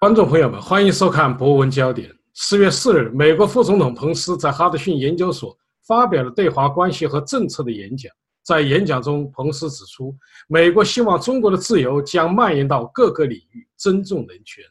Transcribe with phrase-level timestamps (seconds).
[0.00, 2.08] 观众朋友们，欢迎收看《博文焦点》。
[2.32, 5.58] 四月四日，美国副总统彭斯在哈德逊研究所
[5.88, 8.08] 发表了对华关系和政策的演讲。
[8.44, 10.16] 在演讲中，彭斯指出，
[10.46, 14.62] 美国希望中国的自由将蔓延到各个领域，尊重人权。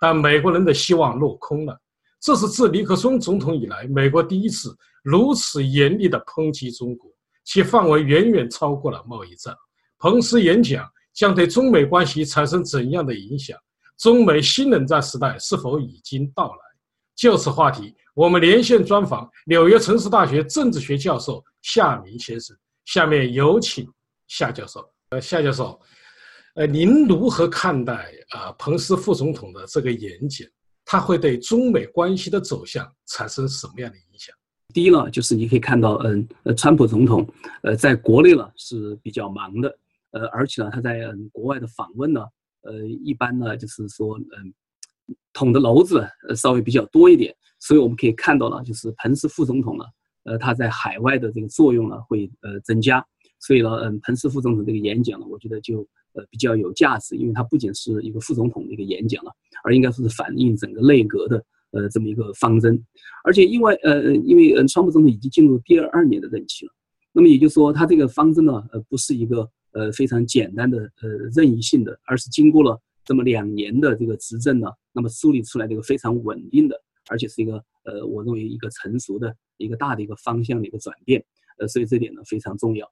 [0.00, 1.78] 但美国人的希望落空了。
[2.20, 7.08] 这是自尼克松总统以来，美国第一次如此严厉地抨击中国，
[7.44, 9.54] 其范围远远超过了贸易战。
[10.00, 13.56] 彭斯演讲将对中美关系产生怎样的影响？
[13.98, 16.58] 中美新冷战时代是否已经到来？
[17.14, 22.56] 就此话题，我们连线专访纽约城市大学政治学教授夏明先生。
[22.86, 23.86] 下面有请
[24.26, 24.84] 夏教授。
[25.10, 25.78] 呃，夏教授，
[26.54, 30.48] 呃，您如何看待啊彭斯副总统的这个演讲？
[30.84, 34.34] 他会对中美关系的走向产生什么样的影响？
[34.74, 37.24] 第一呢，就是你可以看到，嗯，呃，川普总统，
[37.62, 39.78] 呃，在国内呢是比较忙的，
[40.10, 40.98] 呃，而且呢，他在
[41.30, 42.20] 国外的访问呢。
[42.62, 44.54] 呃，一般呢，就是说，嗯，
[45.32, 49.84] 捅的篓子呃稍微比较多一点，所以我们可以看到呢，就是彭斯副总统呢，
[50.24, 53.04] 呃，他在海外的这个作用呢会呃增加，
[53.40, 55.80] 所以呢，嗯，彭斯副总统这个演讲呢，我觉得就
[56.14, 59.32] 呃比较有价值，因为它不仅是一个副总统的一个演讲了，
[59.64, 62.80] 而应该说是反映整个内阁的呃这么一个方针，
[63.24, 66.72] 而且因为呃因为嗯，川普总统已经进入第二年的任期了，
[67.12, 69.50] 那么也就是说，他这个方针呢，呃，不是一个。
[69.72, 81.24] 呃，非常简单的呃任意性的，而是经过了这么两年的这个执政呢，那么梳理出来这个非常稳定的，而且是一个呃，我认为一个成熟的一个大的一个方向的一个转变，
[81.58, 82.86] 呃，所以这点呢非常重要。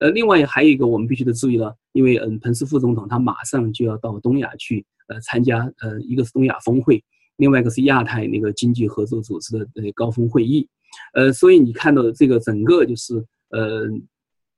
[0.00, 7.02] 呃，另外还有一个我们必须得注意了，因为嗯，彭斯副总统他马上就要到东亚去呃参加呃一个是东亚峰会，
[7.36, 10.68] 另外一个是亚太那个经济合作组织的呃高峰会议，
[11.14, 13.14] 呃，所以你看到的这个整个就是
[13.50, 13.88] 呃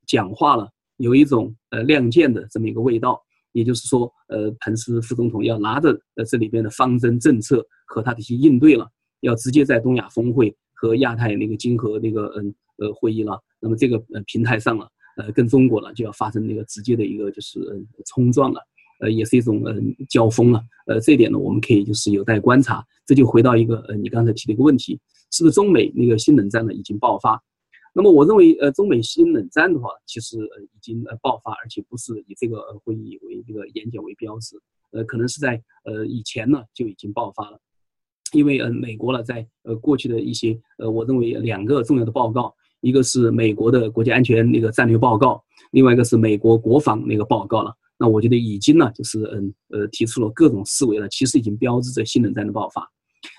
[0.07, 0.71] 讲话了。
[0.99, 3.21] 有一种呃亮剑的这么一个味道，
[3.53, 8.87] 也就是说，呃，彭斯副总统要拿着呃这里边的方针政策和他的一些应对了，
[9.21, 17.61] 要直接在东亚峰会和亚太那个经合那个嗯呃会议了，那么这个呃平台上了，呃跟中国呢就要发生那个直接的一个就是
[18.07, 18.61] 冲撞了，
[19.01, 27.41] 呃也是一种嗯交锋了，呃这一点呢我们可以就是有待观察，这就回到一个呃你刚才提的一个问题，是不是中美那个新冷战呢已经爆发？
[27.95, 34.57] 那么我认为，呃，中美新冷战的话，其实呃已经呃爆发，而且不是以这个会议为这个演讲为标志，
[34.93, 37.59] 呃，可能是在呃以前呢就已经爆发了，
[38.33, 52.89] 因为呃美国呢在呃过去的一些呃我认为两个重要的报告，一个是美国的国家安全那个战略报告，另外一个是美国国防那个报告了，那我觉得已经呢就是嗯呃提出了各种思维了，其实已经标志着新冷战的爆发。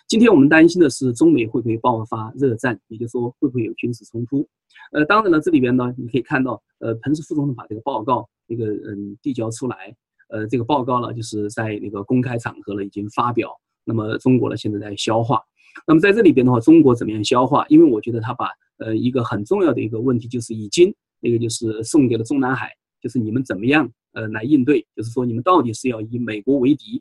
[0.09, 4.43] 今天我们担心的是中美会不会爆发热战，也就是说会不会有军事冲突？
[4.91, 9.95] 呃，当然了，这里边呢，你可以看到，呃，彭斯副总统把这个报告那个嗯递交出来，
[10.29, 13.51] 呃，这个报告呢就是在那个公开场合呢已经发表，
[13.85, 15.39] 那么中国呢现在在消化。
[15.85, 17.63] 那么在这里边的话，中国怎么样消化？
[17.69, 18.49] 因为我觉得他把
[18.79, 24.83] 呃一个很重要的一个问题就是已经那个就是送给了中南海，就是你们怎么样呃来应对？
[24.95, 26.99] 就是说你们到底是要以美国为敌？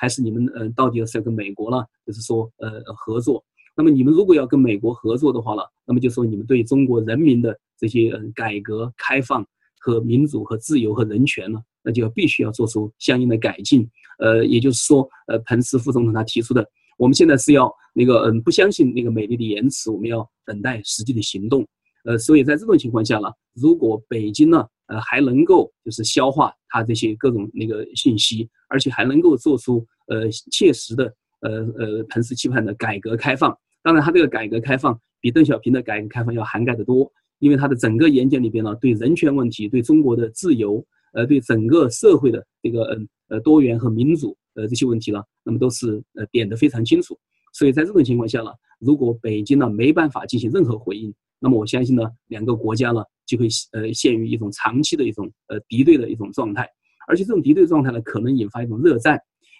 [0.00, 1.84] 还是你们呃，到底是要跟美国呢？
[2.06, 3.44] 就是说呃合作。
[3.76, 9.46] 那么你们如果要跟美国合作的话呢，那么就说你们对中国人民的这些呃改革开放
[9.78, 13.86] 和民主和自由和人权呢，那就要必须要做出相应的改进。
[14.18, 16.66] 呃，也就是说，呃，彭斯副总统他提出的，
[16.96, 21.66] 我们现在是要那个嗯不相信那个美丽的言辞，我们要等待实际的行动。
[22.04, 31.04] 呃，所以在这种情况下呢，如果北京呢，呃，还能够就是消化他这些各种那个信息，而且还能够做出呃切实的
[31.42, 33.56] 呃呃彭斯期盼的改革开放。
[33.82, 40.84] 当然，他这个改革开放比邓小平的改革开放要涵盖的多，因为他的整个演讲里边呢，对人权问题、对中国的自由，
[41.14, 47.16] 呃，对整个社会的这个嗯呃多元和民主呃这些问题呢，那么都是呃点得非常清楚。
[47.52, 48.50] 所以在这种情况下呢，
[48.80, 56.68] 如果北京呢没办法进行任何回应，那么我相信呢，两个国家呢就会呃陷于一种长期的一种呃敌对的一种状态，
[57.06, 59.16] 而且这种敌对状态呢可能引发一种热战，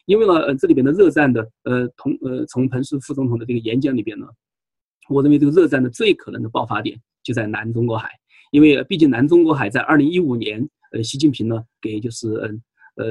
[0.07, 4.27] 因为呢呃这里边的热战的呃同呃从彭斯副总统的这个演讲里边呢，
[5.09, 8.11] 我认为这个热战的最可能的爆发点就在南中国海，
[8.51, 12.63] 因为毕竟南中国海在二零一五年呃习近平呢给就是嗯
[12.97, 13.07] 呃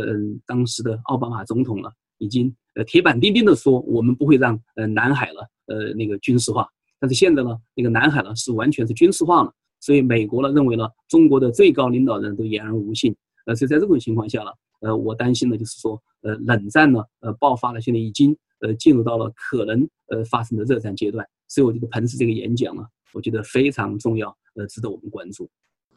[0.45, 6.67] 当时的奥巴马总统了已经呃铁板钉钉的说我们不会让呃南海了呃那个军事化。
[7.01, 13.16] 但是现在呢，那个南海呢是完全是军事化了，所以美国呢认为呢，中国的最高领导人都言而无信，
[13.46, 22.84] 呃，所以在这种情况下呢，呃，我担心的就是说，呃，冷战呢，呃，爆发了，现在已经呃进入到了可能呃发生的热战阶段，所以我觉得彭斯这个演讲呢，
[23.14, 25.50] 我觉得非常重要，呃，值得我们关注。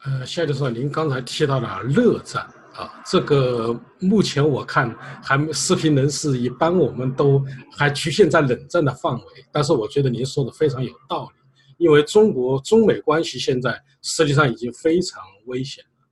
[0.05, 2.43] 呃，夏教授，您刚才提到了热战，
[2.73, 4.93] 啊，这个目前我看
[5.23, 7.41] 还视频人士一般，我们都
[7.71, 9.23] 还局限在冷战的范围。
[9.49, 11.39] 但是我觉得您说的非常有道理，
[11.77, 16.07] 因为中国中美关系现在实际上已经非常危险了。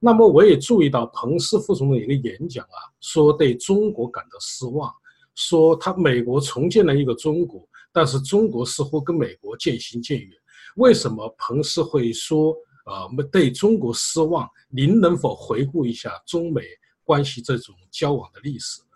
[0.00, 4.92] 那么我也注意到彭斯副总统一个演讲啊，说对中国感到失望，
[5.34, 10.30] 说他美国重建了一个中国，但是中国似乎跟美国渐行渐远。
[10.76, 12.54] 为什么彭斯会说？
[12.86, 16.60] 呃，对中国失望，您能否回顾一下中美
[17.02, 18.88] 关系这种交往的历史呢？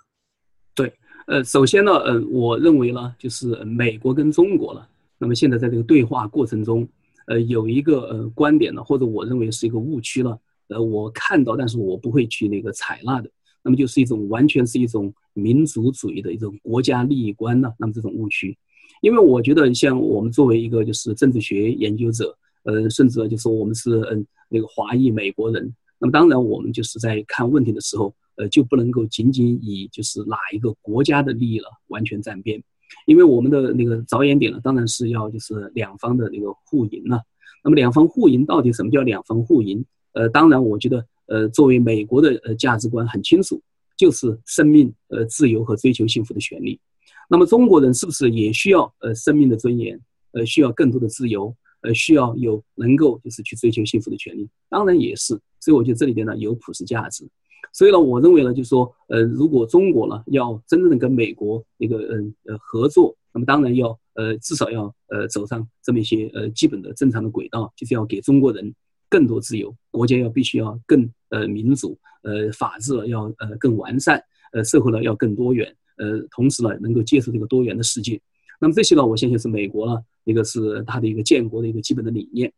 [0.74, 0.92] 对，
[1.26, 4.86] 呃，首先呢，呃，我认为呢，就是美国跟中国呢，
[5.18, 6.88] 那么现在在这个对话过程中，
[7.26, 10.38] 呃，有一个呃观点呢，或者我认为是一个误区了，
[10.68, 13.30] 呃，我看到，但是我不会去那个采纳的，
[13.62, 18.56] 那么就是一种完全是一种民族主义的一种国家利益观呢，那么这种误区，
[19.02, 22.36] 因为我觉得像我们作为一个就是政治学研究者。
[22.64, 32.62] 呃，甚至呢就说我们是嗯那个华裔美国人，那么当然我们就是在看问题的时候，呃就不能够仅仅以就是哪一个国家的利益了完全站边，
[33.06, 37.22] 因为我们的那个着眼点呢，当然是要就是两方的那个互赢了。
[37.64, 39.84] 那么两方互赢到底什么叫两方互赢？
[40.12, 43.60] 呃，当然我觉得呃作为美国的呃价值观很清楚，
[43.96, 46.80] 就是生命、呃自由和追求幸福的权利。
[47.28, 50.00] 那么中国人是不是也需要呃生命的尊严？
[50.32, 51.54] 呃需要更多的自由？
[51.80, 55.28] 呃，需要有能够就是去追求幸福的权利，当然也是，
[55.60, 57.24] 所以我觉得这里边呢有普世价值，
[57.72, 68.74] 所以呢，我认为呢，就是说，呃，如果中国呢要真正的跟美国一个嗯呃合作，那么当然要呃至少要呃走上这么一些呃基本的正常的轨道，就是要给中国人
[69.08, 74.20] 更多自由，国家要必须要更呃民主，呃法治要呃更完善，
[74.52, 78.20] 呃社会呢要更多元，呃同时呢能够接受这个多元的世界。
[78.60, 82.52] 那么这些呢，我相信是美国呢，一个是它的一个建国的一个基本的理念。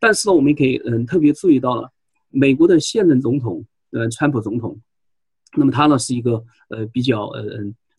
[0.00, 1.90] 但是呢，我们也可以嗯特别注意到了，
[2.30, 4.78] 美国的现任总统呃川普总统，
[5.56, 7.42] 那么他呢是一个呃比较呃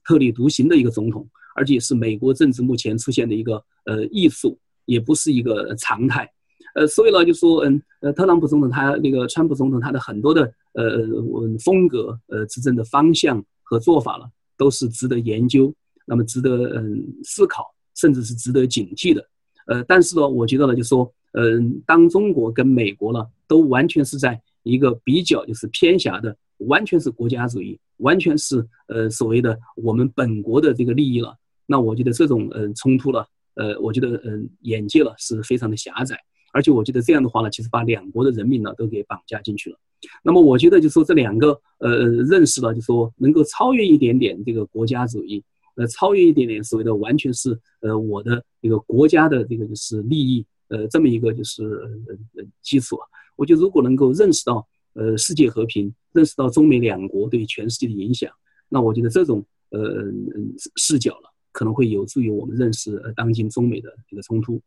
[0.03, 6.29] 特立独行的一个总统，而且是美国政治目前出现的一个呃艺术，也不是一个常态。
[6.75, 10.41] 呃，所以呢，就说嗯呃特朗普总统他那个川普总统他的很多的
[10.73, 10.99] 呃
[11.63, 15.73] 风格呃执政的方向和做法了，都是值得研究。
[16.05, 19.25] 那么值得嗯思考，甚至是值得警惕的，
[19.67, 36.17] 呃，但是呢，我觉得呢，就说，嗯，当中国跟美国呢，都完全是在一个比较就是偏狭的，完全是国家主义，完全是呃所谓的我们本国的这个利益了，那我觉得这种呃冲突了，呃，我觉得嗯眼界了是非常的狭窄，
[36.51, 39.77] 而且我觉得这样的话呢，其实把两国的人民呢都给绑架进去了。
[40.23, 45.43] 那么我觉得就说这两个呃认识了，就说能够超越一点点这个国家主义。
[45.75, 52.95] 呃，超越一点点所谓的完全是呃我的一个国家的这个就是利益，呃，这么一个就是呃基础。
[53.43, 58.31] 我觉得如果能够认识到呃世界和平，认识到中美两国对全世界的影响，
[58.69, 59.81] 那我觉得这种呃
[60.77, 64.61] 视角了可能会有助于我们认识呃当今中美的这个冲突。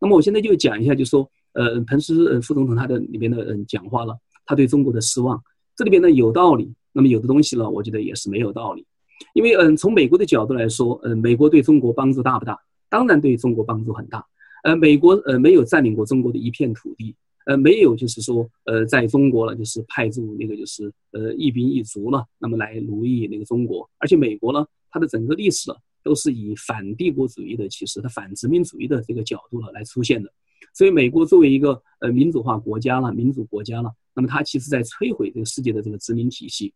[0.00, 5.38] 那么我现在就讲一下，就说呃彭斯呃副总统他的里边的嗯讲话了，他对中国的失望，
[5.76, 8.86] 这里边呢有道理，那么有的东西呢，我觉得也是没有道理。
[9.34, 12.58] 因为嗯，从美国的角度来说，嗯，美国对中国帮助大不大？
[12.88, 14.24] 当然对中国帮助很大。
[14.64, 17.14] 呃，美国呃没有占领过中国的一片土地，
[17.46, 23.88] 呃，没有就是说呃在中国了就是派驻那个就是呃一兵一卒了，那么来奴役那个中国。
[23.98, 25.72] 而且美国呢，它的整个历史
[26.02, 30.30] 都是以反帝国主义的，其实它反殖民主义的这个角度了来出现的。
[30.74, 36.74] 所以美国作为一个呃民主化国家了，民主国家了，那么它其实在摧毁这个世界的这个殖民体系。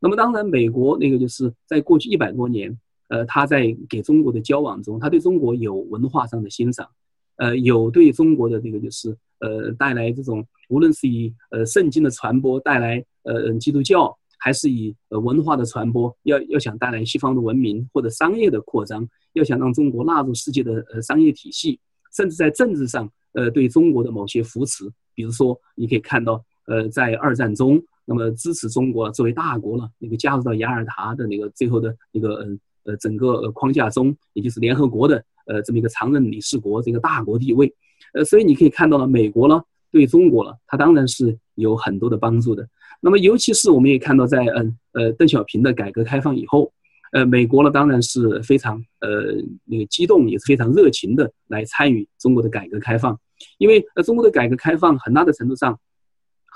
[0.00, 6.88] 那么当然，美国那个就是在过去一百多年，呃，他在给中国的交往中，他对中国有文化上的欣赏，
[7.38, 21.80] 呃，有对中国的这个就是呃带来这种，无论是以呃圣经的传播带来呃基督教，还是以呃文化的传播，要要想带来西方的文明或者商业的扩张，要想让中国纳入世界的呃商业体系，
[22.14, 27.82] 甚至在政治上呃对中国的某些扶持，比如说你可以看到呃在二战中。
[28.10, 32.46] 那么支持中国作为大国了，那个加入到雅尔塔的那个最后的那个呃
[32.84, 37.74] 呃整个框架中，也就是联合国的呃这么一个常任理事国这个大国地位，
[38.14, 42.68] 呃所以你可以看到了美国呢对中国了，它当然是有很多的帮助的。
[43.00, 46.72] 那么尤其是我们也看到在嗯呃邓小平的改革开放以后，
[47.12, 53.18] 呃美国呢当然是非常呃那个激动也是非常热情的来参与中国的改革开放，
[53.58, 55.78] 因为呃中国的改革开放很大的程度上。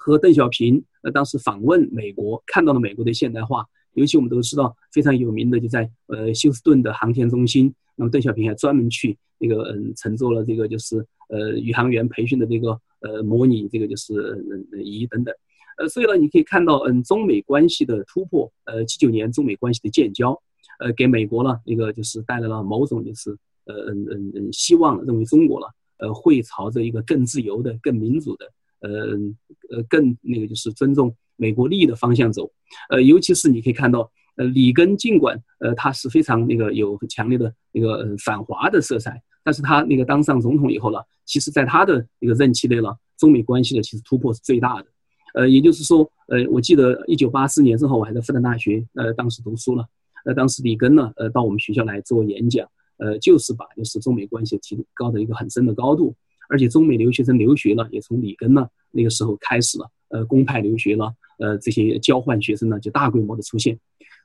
[0.05, 14.15] 和邓小平呃当时访问美国，看到了美国的现代化，尤其我们都知道非常有名的就在呃休斯顿的航天中心，那么邓小平还专门去那个嗯乘坐了这个就是呃宇航员培训的这个呃模拟这个就是
[14.83, 15.35] 仪等等，
[15.79, 20.41] 呃，所以呢，你可以看到，嗯，中美关系的突破，呃，七九年中美关系的建交，
[20.79, 23.31] 呃，给美国呢那个就是带来了某种就是
[23.65, 25.67] 呃嗯嗯嗯希望，认为中国了，
[25.99, 29.19] 呃，会朝着一个更自由的、更民主的，呃
[29.71, 32.51] 呃更那个就是尊重美国利益的方向走，
[32.91, 44.87] 呃，尤其是你可以看到，呃，里根尽管呃他是非常那个有很强烈的那个反华的色彩，但是他那个当上总统以后呢，其实在他的一个任期内呢，中美关系的其实突破是最大的。
[45.35, 49.87] 呃，也就是说，呃，我记得一九八四年正好我还在复旦大学，呃，当时读书了，
[50.27, 56.15] 呃，当时里根呢，呃，到我们学校来做演讲，呃，就是把就是中美关系提高的一个很深的高度，
[56.51, 63.79] 而且中美留学生留学呢，也从里根呢那个时候开始了，呃，公派留学了，呃，这些交换学生呢就大规模的出现，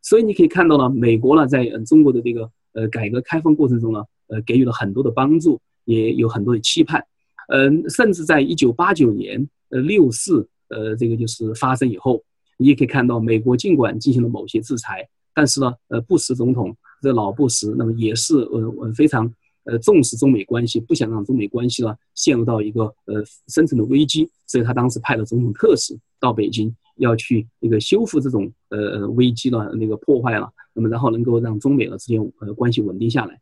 [0.07, 7.03] 所以你可以看到呢，美国呢在中国的这个呃改革开放过程中呢，呃，给予了很多的帮助，也有很多的期盼，
[7.49, 10.47] 嗯，甚至在一九八九年，呃，六四。
[10.69, 12.21] 呃，这个就是发生以后，
[12.57, 19.33] 你也可以看到，美国尽管进行了某些制裁，但是呢，呃，布什总统这老布什，那么也是呃非常
[19.63, 33.39] 呃重视中美关系，不想让中美关系呢陷入到一个呃深层的危机，所以他当时派了总统特使到北京，要去那个修复这种呃危机了，那个破坏了，那么然后能够让中美呢之间呃关系稳定下来。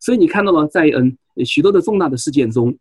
[0.00, 2.76] 所以你看到了，在嗯许多的重大的事件中，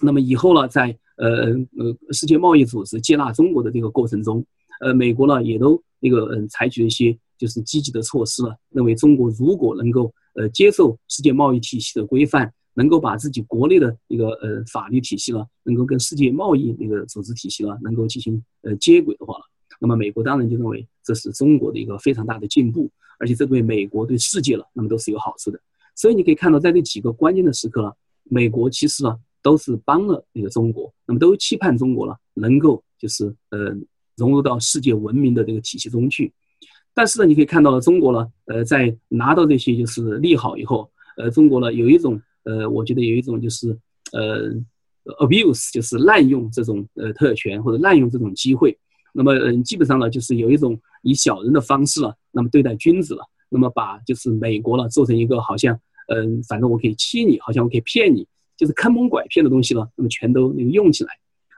[0.00, 4.44] 那么以后呢，在呃呃，世界贸易组织接纳中国的这个过程中，
[4.80, 19.36] 呃，美国呢也都那个嗯采取一些就是积极的措施了，认为中国如果能够呃接受世界贸易体系的规范，能够把自己国内的一个呃法律体系呢，能够跟世界贸易那个组织体系呢能够进行呃接轨的话，
[19.80, 25.60] 那么美国当然就认为这是中国的一个非常大的进步，而且这对美国对世界了，那么都是有好处的。
[25.94, 27.92] 所以你可以看到，在这几个关键的时刻呢，
[28.24, 29.18] 美国其实呢。
[29.44, 33.76] 都是帮了那个中国，那么都期盼中国了能够就是呃
[34.16, 36.32] 融入到世界文明的这个体系中去。
[36.94, 43.78] 但是呢，你可以看到了中国呢，呃，在拿到这些就是利好以后，呃，中国呢有一种呃，我觉得有一种就是
[44.12, 44.50] 呃
[45.18, 48.74] abuse，就是滥用这种呃特权或者滥用这种机会。
[49.16, 55.78] 那么嗯，基本上呢就是有一种以小人的方式了，那么对待君子了，那么把就是美国呢做成一个好像
[56.08, 58.26] 嗯，反正我可以欺你，好像我可以骗你。
[58.56, 61.10] 就是坑蒙拐骗的东西呢，那么全都那个用起来。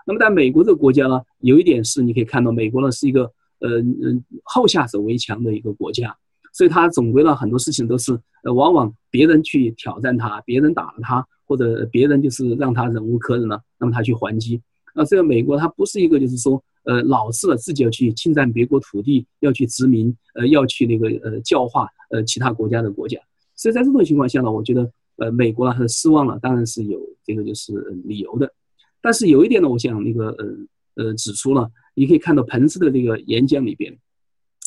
[0.06, 6.16] 那么在美国这个国家呢，有一点是你可以看到，美国呢是一个嗯嗯后下手为强的一个国家，
[6.54, 14.62] 所以它总归呢很多事情都是呃往往别人去挑战他，别人打了他，或者别人就是让他忍无可忍了，那么他去还击。
[14.94, 23.20] 那这个美国它不是一个就是说呃老是自己要去侵占别国土地，要去殖民，呃要去那个呃教化呃其他国家的国家。
[23.54, 24.90] 所以在这种情况下呢，我觉得。
[25.18, 27.72] 呃，美国呢，他失望了，当然是有这个就是
[28.04, 28.52] 理由的。
[29.00, 33.96] 但是有一点呢，我想那个呃呃指出了，你可以看到彭斯的这个演讲里边，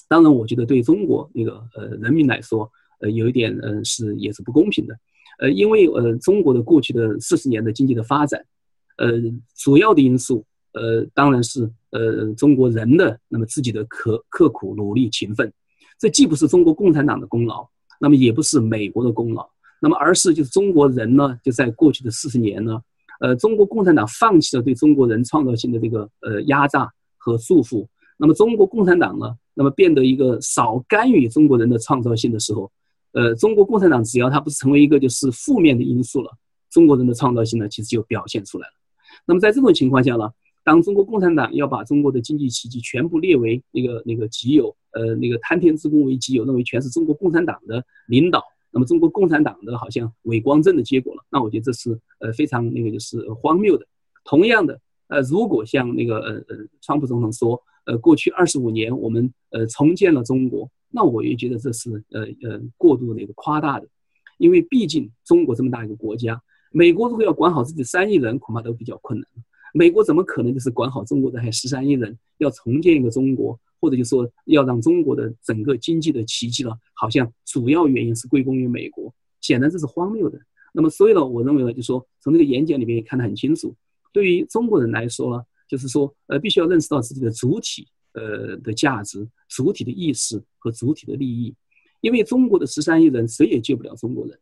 [0.08, 2.68] 当然我觉得对中国那个呃人民来说，
[3.00, 4.98] 呃有一点呃是也是不公平的，
[5.38, 8.44] 呃因为呃中国的过去的四十年的经济的发展，
[8.98, 9.22] 呃
[9.56, 15.52] 主要的因素呃当然是呃中国人的那么自己的刻刻苦努力勤奋，
[15.98, 17.68] 这既不是中国共产党的功劳，
[18.00, 19.50] 那么也不是美国的功劳。
[19.82, 22.82] 那么，而是就是中国人呢，就在过去的四十年呢，
[23.22, 27.88] 呃，中国共产党放弃了对中国人创造性的这个呃压榨和束缚。
[28.18, 32.70] 那么，中国共产党呢，那么变得一个少干预中国人的创造性的时候，
[33.14, 36.32] 呃，中国共产党只要它不是成为一个就是负面的因素了，
[36.70, 38.74] 中国人的创造性呢，其实就表现出来了。
[39.26, 40.30] 那么，在这种情况下呢，
[40.70, 48.44] 当中国共产党要把中国的经济奇迹全部列为那个那个己有，呃，那个贪天之功为己有，认为全是中国共产党的领导。
[48.70, 53.88] 那么中国共产党的好像伪光正的结果了，那我觉得这是呃非常那个就是荒谬的。
[54.24, 63.88] 同样的，呃，如果像那个呃呃，川普总统说，呃，过去二十五年我们呃重建了中国，那我也觉得这是呃呃过度那个夸大的，
[64.38, 66.40] 因为毕竟中国这么大一个国家，
[66.72, 69.28] 美国如果要管好自己三亿人，恐怕都比较困难。
[69.74, 73.60] 美国怎么可能就是管好中国的还十三亿人，要重建一个中国？
[73.82, 80.38] 或者就说要让中国的整个经济的奇迹呢，好像主要原因是归功于美国，显然这是荒谬的。
[80.74, 83.74] 那么所以呢，我认为呢，就说从这个演讲里面也看得很清楚，
[84.12, 91.56] 对于中国人来说呢，就是说呃，必须要认识到自己的主体呃的价值、主体的意识和主体的利益。
[92.02, 94.38] 因为中国的十三亿人谁也救不了中国人，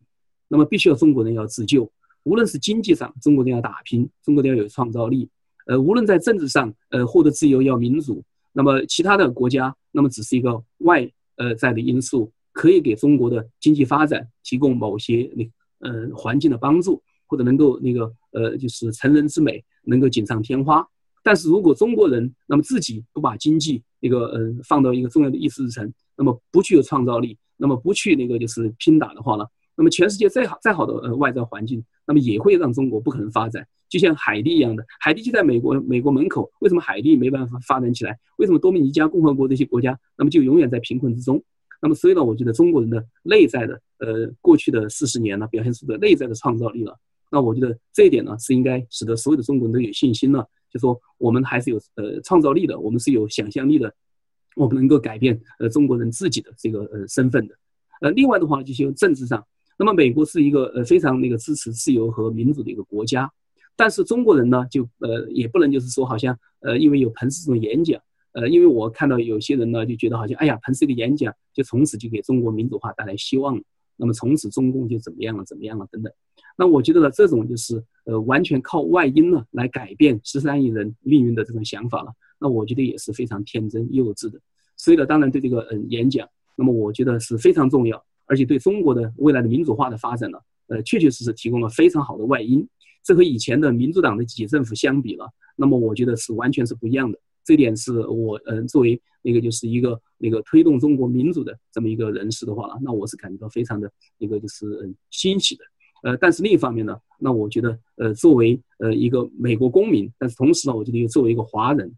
[0.47, 1.91] 那么必须要中国人要自救。
[2.27, 5.25] 无论是经济上，中国人要打拼，中国人要有创造力；
[5.65, 8.21] 呃，无论在政治上，呃，获得自由要民主。
[8.51, 20.85] 那么其他的国家，那么只是一个外呃在的因素，可以给中国的经济发展提供某些那呃环境的帮助，或者能够那个呃就是成人之美能够锦上添花。
[21.23, 29.45] 但是如果中国人那么自己不把经济那个呃放到一个重要的议事日程，那么不具有创造力，那么不去那个就是拼打的话呢，
[29.77, 33.65] 那么全世界再好再好的呃外在环境，那么也会让中国不可能发展。
[33.87, 38.19] 就像海地一样的，海地就在美国美国门口，为什么海地没办法发展起来？
[38.37, 41.41] 为什么多米尼加共和国这些国家，那么就永远在贫困之中？
[41.81, 46.97] 那么所以呢，我觉得中国人的内在的呃过去的四十年呢，表现出的内在的创造力了。
[47.31, 53.93] 那我觉得这一点呢，是应该使得所有的中国人都有信心了，就说我们还是有呃创造力的，我们是有想象力的，
[54.55, 57.55] 我们能够改变呃中国人自己的这个呃身份的。
[58.01, 59.45] 呃，另外的话就是政治上，
[59.77, 63.31] 那么美国是一个呃非常那个支持自由和民主的一个国家。
[63.75, 68.01] 但是中国人呢，就呃也不能就是说好像呃因为有彭斯这种演讲，
[68.33, 73.61] 呃因为我看到有些人呢就觉得好像哎呀彭斯这个演讲就从此就给中国民主化带来希望了，
[73.95, 76.11] 那么从此中共就怎么样了怎么样了等等，
[76.57, 84.39] 那我觉得呢这种就是呃完全靠外因呢来改变十三亿人命运的这种想法了，那我觉得也是非常天真幼稚的。
[84.75, 92.67] 所以呢，当然对这个嗯演讲，那么我觉得是非常重要，而且对中国的未来的民主化的发展呢，呃确确实实提供了非常好的外因。
[93.03, 97.17] 这和以前的民主党的几届政府相比了，那么我觉得是完全是不一样的。
[97.45, 105.63] 这点是我嗯作为那个就是一个那个推动中国民主的这么一个人士的话了，那我是感觉到非常的一个就是欣喜的。
[106.03, 111.91] 呃，但是另一方面呢，那我觉得呃作为呃一个美国公民，但是同时呢，我觉得又作为一个华人，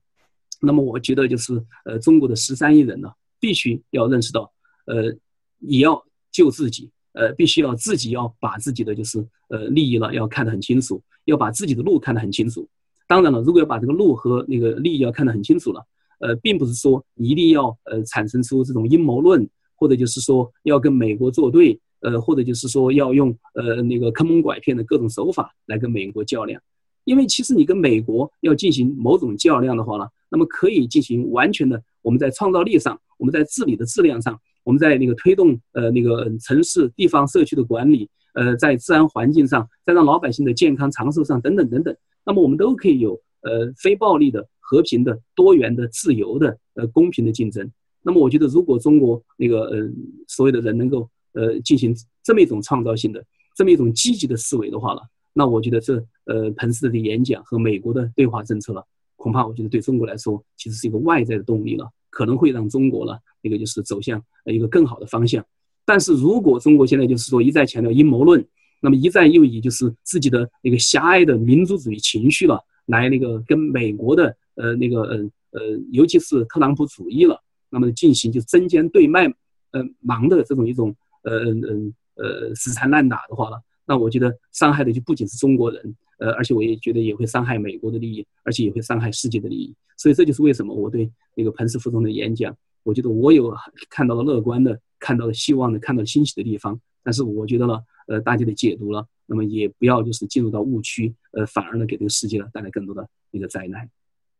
[0.61, 4.53] 那么我觉得就是呃中国的十三亿人呢，必须要认识到，
[4.85, 5.11] 呃
[5.59, 6.01] 也要
[6.39, 6.83] 救自己。
[7.19, 9.17] 呃，必须要自己要把自己的就是
[9.49, 12.61] 呃利益了要看得很清楚，要把自己的路看得很清楚。
[13.07, 15.83] 当然了，如果要把这个路和那个利益要看得很清楚了，
[16.19, 26.61] 呃，并不是说一定要呃产生出这种阴谋论，或者就是说要跟美国作对，呃，或者就是说要用呃那个坑蒙拐骗的各种手法来跟美国较量。
[27.05, 34.39] 因为其实你跟美国要进行某种较量的话呢，那么可以进行完全的我们在创造力上，我们在治理的质量上。
[34.63, 41.95] 我们在那个推动呃那个城市地方社区的管理，呃，在自然环境上，在让老百姓的健康长寿上等等等等，
[42.25, 47.69] 那么我们都可以有呃非暴力的、和平的、多元的、自由的、呃公平的竞争。
[48.01, 49.89] 那么我觉得，如果中国那个呃
[50.27, 51.93] 所有的人能够呃进行
[52.23, 53.23] 这么一种创造性的、
[53.55, 55.01] 这么一种积极的思维的话了，
[55.33, 55.95] 那我觉得这
[56.25, 61.89] 呃彭斯的演讲和美国的对华政策了，恐怕我觉得对中国来说其实是一个外在的动力了。
[62.09, 65.45] 可能会让中国呢，那个就是走向一个更好的方向。
[65.85, 68.45] 但是如果中国现在就是说一再强调阴谋论，
[68.81, 75.17] 那么一再又以就是自己的那个狭隘的民族主义情绪了，来那个跟美国的呃那个呃
[75.51, 79.25] 呃，尤其是特朗普主义了，那么进行就针尖对麦
[79.71, 85.95] 呃芒的这种一种呃嗯呃死缠烂打的话呢，那我觉得伤害的就不仅是中国人。
[86.19, 89.73] 呃，而且我也觉得也会伤害美国的利益，而且也会伤害世界的利益。
[89.97, 93.53] 所以这就是为什么我对那个彭斯副总的演讲，我觉得我有
[93.89, 96.79] 看到了乐观的、看到了希望的、看到了欣喜的地方。
[97.03, 103.89] 但是我觉得呢，呃，大家的解读了，那么也不要就是进入到误区，呃，反而呢给这个世界呢带来更多的一个灾难。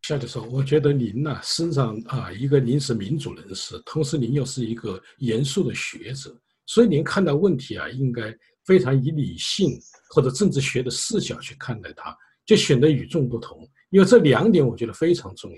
[0.01, 9.79] 夏教授，我觉得您呢身上啊，一个您是民主人士，同时您又是一个严肃的学者，所以您看待问题啊，应该非常以理性。
[10.09, 13.67] 或者政治学的视角去看待它，就显得与众不同。
[13.89, 15.57] 因为这两点我觉得非常重要。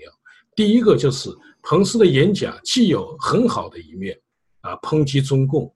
[0.54, 1.30] 第一个就是
[1.62, 4.18] 彭斯的演讲既有很好的一面，
[4.60, 5.74] 啊，抨击中共，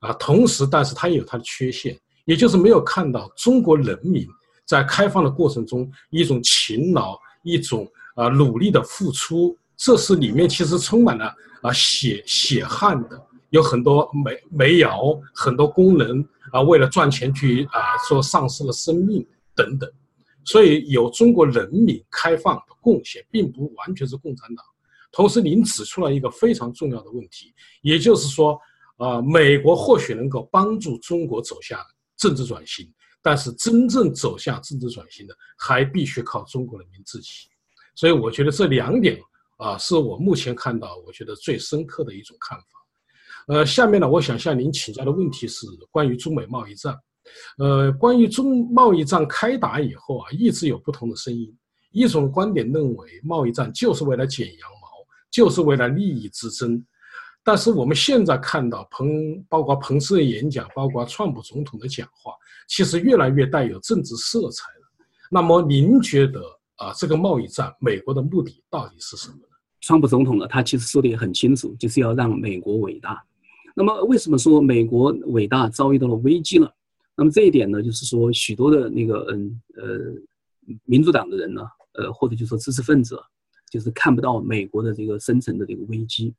[0.00, 4.26] 啊，同时，但是他也有他的缺陷，也就是没有看到中国人民
[4.66, 13.18] 在开放的过程中一种勤劳、一种啊努力的付出，这是里面其实充满了啊血血汗的，
[13.50, 16.28] 有很多煤煤窑，很多工人。
[16.50, 19.22] 啊，为了赚钱去啊，说丧失了生命
[19.54, 19.86] 等等，
[20.46, 24.64] 所以有中国人民开放的贡献，并不完全是共产党。
[25.12, 28.58] 同时，您指出了一个非常重要的问题，也就是说，
[28.96, 31.78] 啊，美国或许能够帮助中国走向
[32.16, 37.50] 政治转型，但是真正走向政治转型的，还必须靠中国人民自己。
[37.94, 39.20] 所以，我觉得这两点
[39.58, 42.77] 啊，是我目前看到我觉得最深刻的一种看法。
[43.48, 46.94] 呃，下面呢，我想向您请教的问题是关于中美贸易战。
[47.56, 51.50] 呃，关于中贸易战开打以后啊，一直有不同的声音。
[51.90, 54.88] 一种观点认为，贸易战就是为了剪羊毛，
[55.30, 56.84] 就是为了利益之争。
[57.42, 62.32] 但是我们现在看到彭，包括彭斯的演讲，包括川普总统的讲话，
[62.68, 65.06] 其实越来越带有政治色彩了。
[65.30, 66.42] 那么您觉得
[66.76, 69.42] 啊，这个贸易战，美国的目的到底是什么呢？
[69.80, 73.24] 川普总统呢，他其实说的也很清楚，就是要让美国伟大。
[73.78, 76.68] 那么为什么说美国伟大遭遇到了危机了？
[77.16, 81.62] 那么这一点呢，就是说许多的那个嗯呃民主党的人呢，
[81.92, 83.16] 呃，或者就说知识分子，
[83.70, 86.34] 就是看不到美国的这个深层的这个危机。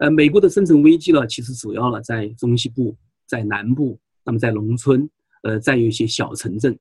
[0.00, 2.96] 呃，美国的深层危机呢，其实主要呢在中西部，
[3.26, 5.06] 在南部，那么在农村，
[5.42, 6.74] 呃，再有一些小城镇，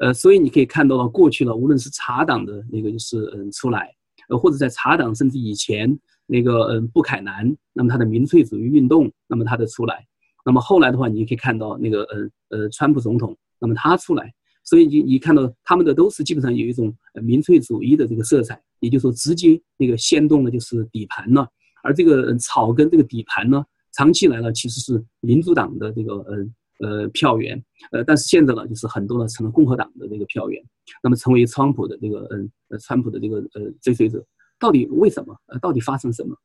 [0.00, 3.94] 呃，所以你可以看到了过去呢，无论是茶党的那个就是嗯出来，
[4.28, 10.06] 呃，或者在茶党甚至以前那个嗯布凯南，那么他的民粹主义运动，那么他的出来，
[10.44, 14.32] 那么后来的话，你可以看到那个呃呃川普总统，那么他出来，
[14.64, 21.48] 所以你你看到他们的都是基本上有一种民粹主义的这个色彩，也就是说直接那个掀动的就是底盘了。
[21.82, 30.62] 而这个草根这个底盘呢，长期来呢其实是民主党的这个呃呃票源，呃，但是现在呢就是很多呢成了共和党的这个票源，
[31.02, 34.24] 那么成为川普的这个嗯呃川普的这个呃追随者，
[34.62, 35.34] 到底为什么？
[35.46, 36.36] 呃，到底发生什么？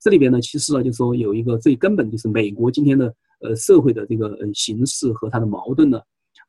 [0.00, 6.00] 这里边呢其实呢就是说有一个最根本就是美国今天的呃社会的这个呃形势和它的矛盾呢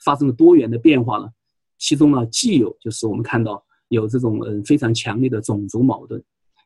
[0.04, 1.30] 发生了多元的变化了，
[1.78, 6.22] 其中呢既有就是我们看到有这种嗯非常强烈的种族矛盾，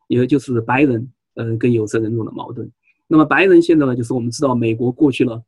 [0.08, 1.12] 也就是白人。
[1.38, 2.72] 呃，跟有色人种的矛盾。
[3.08, 5.44] 那么白人现在呢，就是我们知道，美国过去了，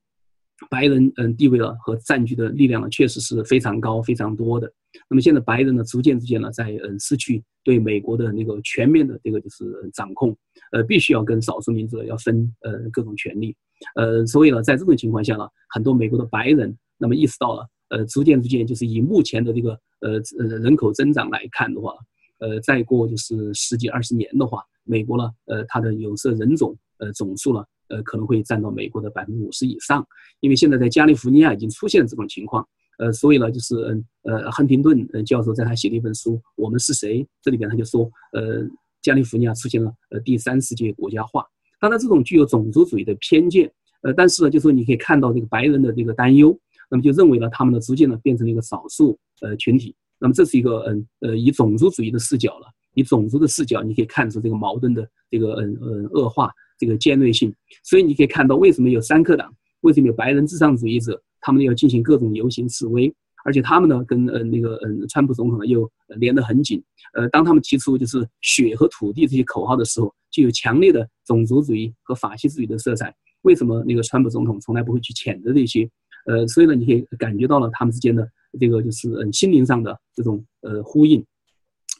[0.69, 4.71] 白人嗯地位了和占据的力量呢，确实是非常高、非常多的。
[5.09, 10.35] 那么现在白人呢，逐渐逐渐呢，在嗯失去对美国的那个全面的这个就是掌控，
[10.71, 13.55] 呃，必须要跟少数民族要分呃各种权利。
[13.95, 21.93] 呃，所以呢，在这种情况下呢，很多美国的白人那么意识到了，呃，逐渐逐渐就是以目前的这个呃呃人口增长来看的话，
[22.39, 24.63] 呃，再过就是十几二十年的话。
[24.89, 30.05] 美国呢，呃，它的有色人种，呃，总数呢，呃，可能会占到美国的百分之五十以上，
[30.39, 38.65] 因为现在在加利福尼亚已经出现了这种情况，呃，所以呢，就是，嗯，呃，亨廷顿呃教授在他写的一本书《我们是谁》这里边他就说，呃，
[39.01, 41.45] 加利福尼亚出现了呃第三世界国家化，
[41.79, 43.71] 当然这种具有种族主义的偏见，
[44.01, 46.57] 呃，但是呢，就说你可以看到这个白人的这个担忧，
[46.89, 52.67] 那么就认为呢，他们呢逐渐呢变成了一个少数呃群体，那么这是一个嗯呃以种族主义的视角了。
[52.93, 57.53] 以种族的视角，你可以看出这个矛盾的这个嗯嗯恶化，这个尖锐性。
[57.83, 63.13] 所以你可以看到，为什么有三克党，为什么有白人至上主义者，他们要进行各种游行示威，
[63.45, 66.83] 而且他们呢跟呃那个嗯川普总统呢又连得很紧。
[67.13, 73.15] 呃，当他们提出就是血和土地这些口号的时候，就有强烈的种族主义和法西斯主义的色彩。
[73.43, 75.89] 为什么那个川普总统从来不会去谴责这些？
[76.25, 78.27] 呃，所以呢，你可以感觉到了他们之间的
[78.59, 81.25] 这个就是嗯心灵上的这种呃呼应。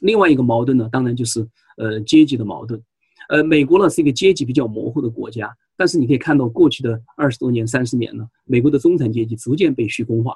[0.02, 1.40] 另外一个矛盾呢，当然就是
[1.78, 2.80] 呃阶级的矛盾。
[3.28, 10.34] 呃，美国呢是一个阶级比较模糊的国家，但是你可以看到过去的二十多年、三十年呢，美国的中产阶级逐渐被虚工化。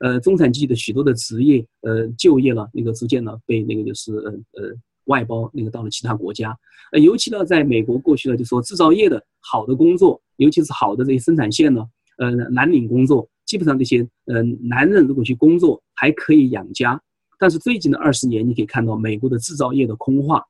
[0.00, 4.30] 呃，中产阶级的许多的职业呃就业呢，那个逐渐呢被那个就是呃
[4.60, 4.74] 呃
[5.06, 6.54] 外包那个到了其他国家。
[6.92, 11.86] 呃，尤其呢在美国过去呢就说制造业的好的工作，尤其是好的这些生产线呢，
[12.18, 17.00] 呃蓝领工作，基本上这些呃男人如果去工作还可以养家。
[17.38, 20.42] 但是最近的二十年，你可以看到美国的制造业的空化，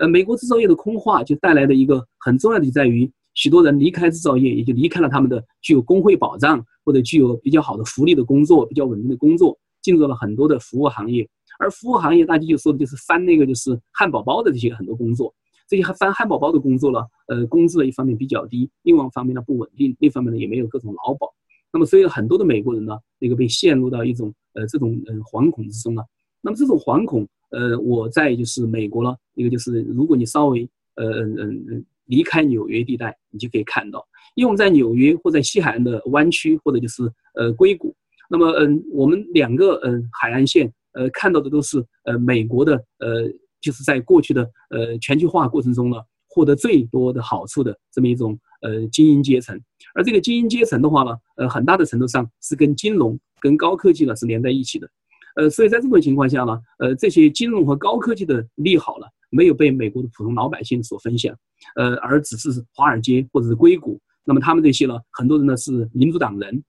[0.00, 11.28] 呃，美国制造业的空化就带来的一个很重要的就在于，许多人离开制造业，也就离开了他们的具有工会保障或者具有比较好的福利的工作，比较稳定的工作，进入了很多的服务行业。
[11.58, 15.34] 而服务行业，大家就说的就是翻那个就是汉堡包的这些很多工作，
[15.68, 21.30] 这些翻汉堡包的工作呢，呃，工资的一方面比较低，另外一方面呢不稳定，另一方面呢也没有各种劳保。
[21.70, 26.02] 那么所以很多的美国人呢，那个被陷入到一种呃这种呃惶恐之中了。
[26.40, 37.02] 那么这种惶恐，呃，我在就是美国了，一个就是如果你稍微呃嗯嗯离开纽约地带，你就可以看到，因为我们在纽约或在西海岸的湾区或者就是
[37.34, 37.94] 呃硅谷，
[38.28, 43.28] 那么嗯我们两个嗯海岸线呃看到的都是呃美国的呃
[43.60, 45.96] 就是在过去的呃全球化过程中呢
[46.28, 49.60] 获得最多的好处的这么一种呃精英阶层，
[49.94, 54.88] 而这个精英阶层的话呢，呃很大的程度上是跟金融跟高科技呢是连在一起的。
[55.36, 61.34] 呃，所以在这种情况下呢，呃，这些金融和高科技的利好了，没有被美国的普通老百姓所分享，
[61.76, 64.00] 呃，而只是华尔街或者是硅谷。
[64.24, 66.62] 那么他们这些呢，很多人呢是民主党人，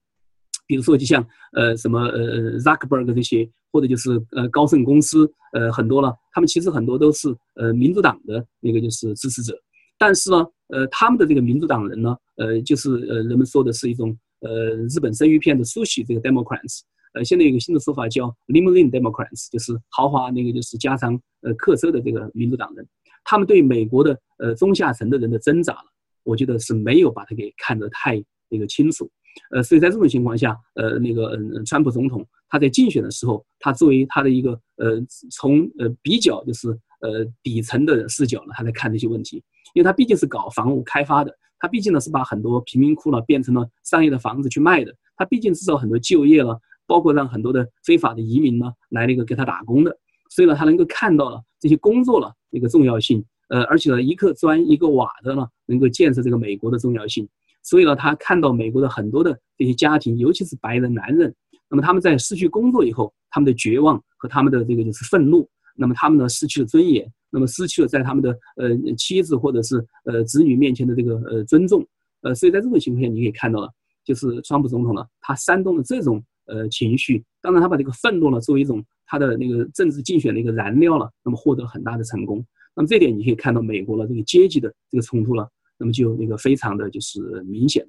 [0.66, 9.56] 比如说就像呃什么呃 Zuckerberg 这些，或者就是呃高盛公司，呃很多了，他们其实很多都是呃民主党的那个就是支持者。
[9.98, 16.80] 但是呢，呃他们的这个民主党人呢，呃就是呃人们说的是一种呃日本生鱼片的 sushi 这个 Democrats。
[17.14, 22.86] 呃，现在有个新的说法叫 limousine Democrats，就是豪华那个就是加长呃客车的这个民主党人，
[23.24, 25.84] 他们对美国的呃中下层的人的挣扎了，
[26.24, 29.10] 我觉得是没有把它给看得太那个清楚，
[29.50, 34.98] 呃，所以在这种情况下，呃，那个嗯，川普总统他在竞选的时候，他作为他的一个呃
[35.30, 36.68] 从呃比较就是
[37.00, 39.36] 呃底层的视角呢，他在看这些问题，
[39.74, 46.58] 因为他毕竟是搞房屋开发的，他毕竟呢是把很多贫民窟呢变成了商业的房子去卖的，他毕竟制造很多就业了。
[46.92, 49.96] 包括让很多的非法的移民呢来那个给他打工的，
[50.28, 57.26] 所以呢，他能够看到了这些工作了那个重要性，呃，而且呢，一个砖一个瓦的呢，能够建设这个美国的重要性。
[57.62, 61.34] 所以呢，他看到美国的很多的这些家庭，尤其是白人男人，
[61.70, 71.82] 那么他们在失去工作以后，他们的绝望和他们的这个就是愤怒，那么他们呢失去了尊严，那么失去了在他们的呃妻子或者是呃子女面前的这个呃尊重，
[72.20, 73.70] 呃，所以在这种情况下，你可以看到了，
[74.04, 78.84] 就是川普总统呢，他煽动了这种呃情绪，当然他把这个愤怒呢作为一种。
[79.04, 82.42] 他的那个政治竞选的一个燃料了，那么获得很大的成功。
[82.74, 87.86] 那么这点你可以看到美国的这个阶级的这个冲突了，那么就那个非常的就是明显。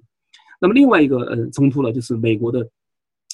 [0.59, 2.69] 那么另外一个呃冲突了，就是美国的，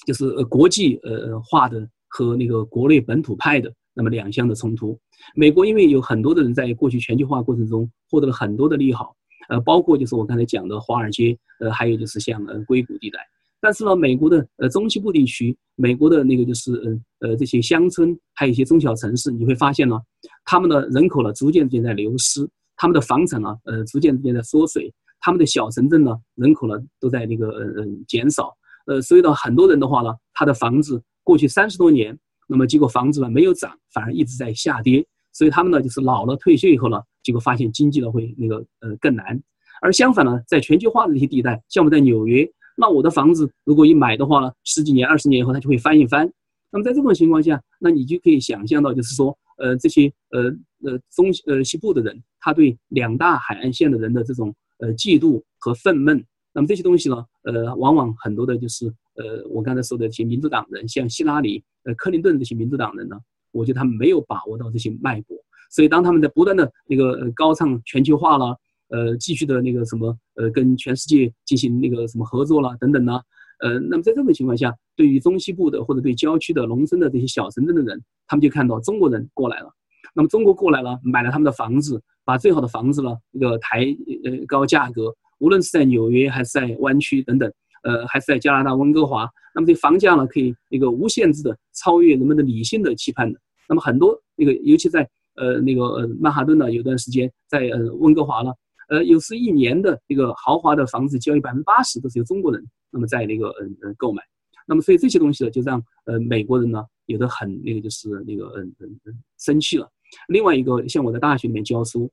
[0.06, 4.96] 就是呃国际呃化的和那个国内本土派的那么两相的冲突。
[5.34, 9.16] 美国因为有很多的人在过去全球化过程中获得了很多的利好，
[9.48, 13.18] 呃，包括就是我刚才讲的华尔街，呃，还有就是像呃硅谷地带。
[13.62, 20.00] 但是呢，美国的呃中西部地区，美国的那个就是嗯呃这些乡村，还有一些中小城市，你会发现呢，
[20.46, 28.50] 他们的人口呢逐渐逐渐在流失，他们的房产呢呃逐渐逐渐在缩水，他们的小城镇呢人口呢都在那个嗯嗯减少，
[28.86, 32.18] 呃所以呢很多人的话呢，他的房子过去三十多年，
[32.48, 39.38] 那么结果房子呢没有涨，反而一直在下跌，所以他们呢就是老了退休以后呢，结果发现经济呢会那个呃更难，
[39.82, 42.50] 而相反呢，在全球化的这些地带，像我们在纽约。
[42.80, 46.32] 那我的房子如果一买的话呢，十几年、二十年以后它就会翻一番。
[46.72, 50.44] 那么在这种情况下，那你就可以想象到，就是说，呃，这些呃
[50.90, 56.24] 呃中呃西部的人，他对两大海岸线的人的这种呃嫉妒和愤懑。
[56.54, 63.18] 那么这些东西呢，呃，往往很多的就是呃我刚才说的一些民主党人，像希拉里、呃克林顿这些民主党人呢，
[63.52, 65.36] 我觉得他们没有把握到这些脉搏。
[65.70, 68.58] 所以当他们在不断的那个高唱全球化了。
[68.90, 73.20] 呃，继续的那个什么，呃，跟全世界进行那个什么合作啦，等等呢，
[73.60, 79.72] 呃，那么在这种情况下，对于中西部的或者对郊区的农村的这些小城镇的人，他们就看到中国人过来了，
[80.12, 83.84] 那么中国过来了，买了他们的房子，把最好的房子呢，那个抬
[84.24, 87.48] 呃高价格，无论是在纽约还是在湾区等等，
[87.84, 98.50] 呃，还是在加拿大温哥华，那么这房价呢，可以那个无限制的超越人们的理性的期盼的，那么很多那个尤其在呃那个呃曼哈顿呢，有段时间在呃温哥华呢。
[98.90, 104.20] 呃，有时一年的这个豪华的房子交易百分之八十都是由中国人那么在那个嗯嗯购买，
[104.66, 109.88] 那么所以这些东西呢，就让呃美国人呢有的很那个就是那个嗯嗯嗯生气了。
[110.26, 112.10] 另外一个，像我在大学里面教书，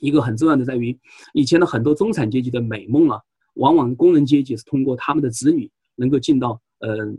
[0.00, 0.98] 一个很重要的在于，
[1.32, 3.20] 以前的很多中产阶级的美梦啊，
[3.54, 7.14] 往往工人阶级是通过他们的子女能够进到呃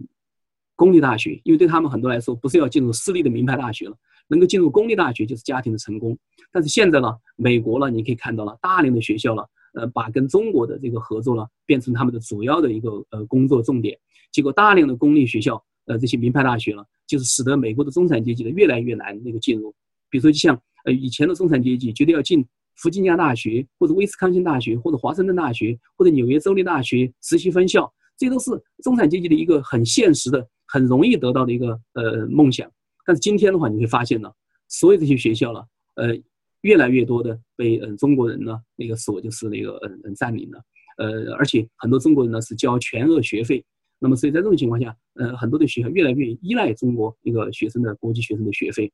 [0.76, 3.96] 公立大学，因为对他们很多来说，不是要进入私立的名牌大学了。
[4.32, 6.18] 能够进入公立大学就是家庭的成功，
[6.54, 14.00] 但是现在呢，美国呢，你可以看到了大量的学校了，呃，把跟中国的这个合作呢，变成他们的主要的一个呃工作重点。
[14.32, 19.76] 结果大量的公立学校，呃，这些名牌大学呢，就是使得美国的中产阶级呢越来越难那个进入。
[20.10, 32.72] 比如说，就像呃以前的中产阶级觉得要进弗吉尼亚大学或者威斯康星大学或者华盛顿大学或者纽约州立大学实习分校，这都是中产阶级的一个很现实的、很容易得到的一个呃梦想。
[33.06, 34.32] 但是今天的话，你会发现呢，
[34.68, 36.16] 所有这些学校了，呃，
[36.62, 40.64] 越来越多的被嗯中国人呢那个所就是那个嗯嗯占领了，
[40.98, 43.64] 呃，而且很多中国人呢是交全额学费，
[44.00, 48.92] 那么所以在这种情况下，呃，很多的学校越来越依赖中国一个学生的国际学生的学费，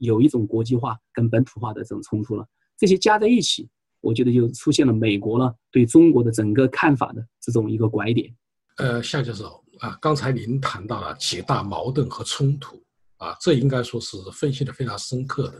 [0.00, 2.46] 有一种国际化跟本土化的这种冲突了。
[2.78, 3.66] 这些加在一起，
[4.02, 8.30] 我觉得就出现了美国呢对中国的整个看法的这种一个拐点。
[8.76, 12.78] 呃，夏教授啊，刚才您谈到了几大矛盾和冲突。
[13.18, 15.54] 啊，这应该说是分析的非常深刻的。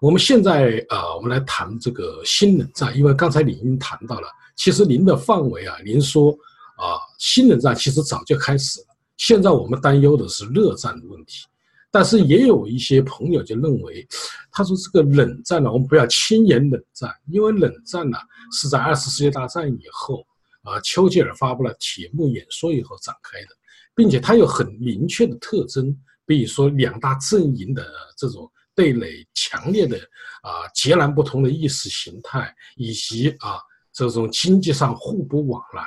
[0.00, 6.32] 我们现在啊，我们来谈这个新冷战，因为刚才您已经谈到了，其实您的范围啊，您说
[6.76, 8.86] 啊，新冷战其实早就开始了。
[9.16, 11.46] 现在我们担忧的是热战的问题，
[11.90, 14.06] 但是也有一些朋友就认为，
[14.50, 18.16] 他说这个冷战呢，我们不要轻言冷战，因为冷战呢
[18.52, 20.26] 是在二次世界大战以后
[20.62, 23.48] 啊，丘吉尔发布了铁幕演说以后展开的，
[23.94, 25.96] 并且它有很明确的特征。
[26.26, 27.86] 比如说，两大阵营的
[28.18, 29.96] 这种对垒强烈的
[30.42, 33.58] 啊，截然不同的意识形态，以及啊
[33.92, 35.82] 这种经济上互不往来，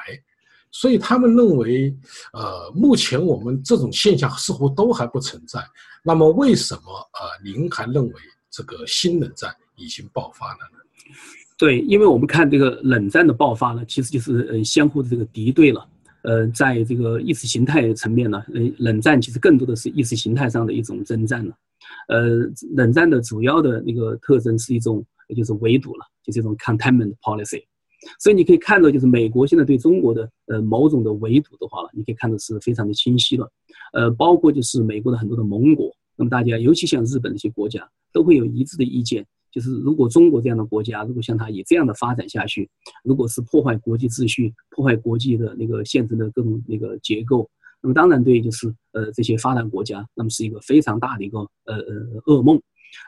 [0.72, 1.94] 所以他们认为，
[2.34, 5.64] 呃，目前我们这种现象似乎都还不存在。
[6.04, 6.82] 那么，为什么
[7.20, 8.14] 呃，您还认为
[8.50, 10.80] 这个新冷战已经爆发了呢？
[11.58, 15.86] 对，因为我们看这个冷战的爆发呢，其实就是呃相互的这个敌对了。
[16.24, 21.56] 呃，在这个意识形态层面呢，呃，冷战其实更多的是意识形态上的一种征战了。
[22.08, 25.04] 呃，冷战的主要的那个特征是一种，
[25.36, 27.64] 就是围堵了，就是一种 containment policy。
[28.20, 33.50] 所以你可以看到，就是美国现在对中国的呃某种的围堵的话了，你可以看到是非常的清晰了。
[33.94, 42.70] 呃，包括就是美国的很多的盟国，那么大家尤其像日本这些国家都会有一致的意见，就是如果中国这样的国家如果像它以这样的发展下去，
[43.04, 47.50] 如果是破坏国际秩序、破坏国际的那个现成的各种那个结构，
[47.82, 52.62] 那么当然对就是呃这些发达国家，那么是一个非常大的一个呃呃噩梦。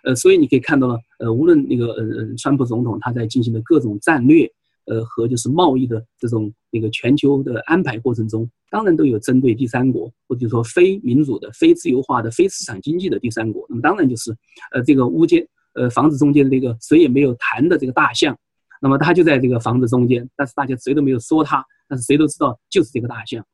[0.04, 4.48] 呃，所以你可以看到了，呃，无论那个呃呃，川普总统他在进行的各种战略，
[4.86, 13.66] 呃和就是贸易的这种那个全球的安排过程中，当然都有针对第三国或者说非民主的、非自由化的、非市场经济的第三国。
[13.70, 14.32] 那么当然就是，
[14.72, 18.38] 呃，这个乌间呃房子中间的这个谁也没有谈的这个大象，
[18.82, 23.46] 那么他就在这个房子中间，但是大家谁都没有说他，但是谁都知道就是这个大象。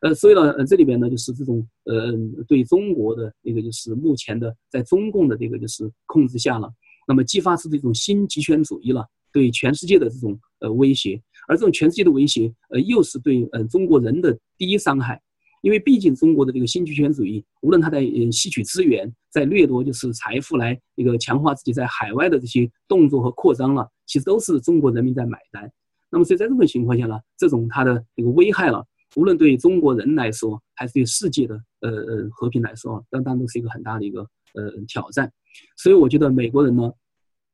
[0.00, 2.12] 呃，所以呢，呃，这里边呢，就是这种呃，
[2.46, 6.72] 对中国的那个，就是目前的在中共的这个就是控制下了，
[7.06, 15.20] 那么激发出这种新极权主义了，对全世界的这种呃威胁，而这种全世界的威胁，呃，又是对呃中国人的第一伤害，
[15.62, 25.72] 因为毕竟中国的这个新极权主义，无论他在吸取资源，在掠夺就是财富来那个强化自己在海外的这些动作和扩张了，其实都是中国人民在买单。
[26.10, 28.84] 那么所以在这种情况下呢，这种它的这个危害了。
[29.14, 34.22] 无论对中国人来说，还是对世界的呃呃和平来说，当然都是一个很大的一个
[34.54, 35.30] 呃挑战。
[35.76, 36.90] 所以我觉得美国人呢，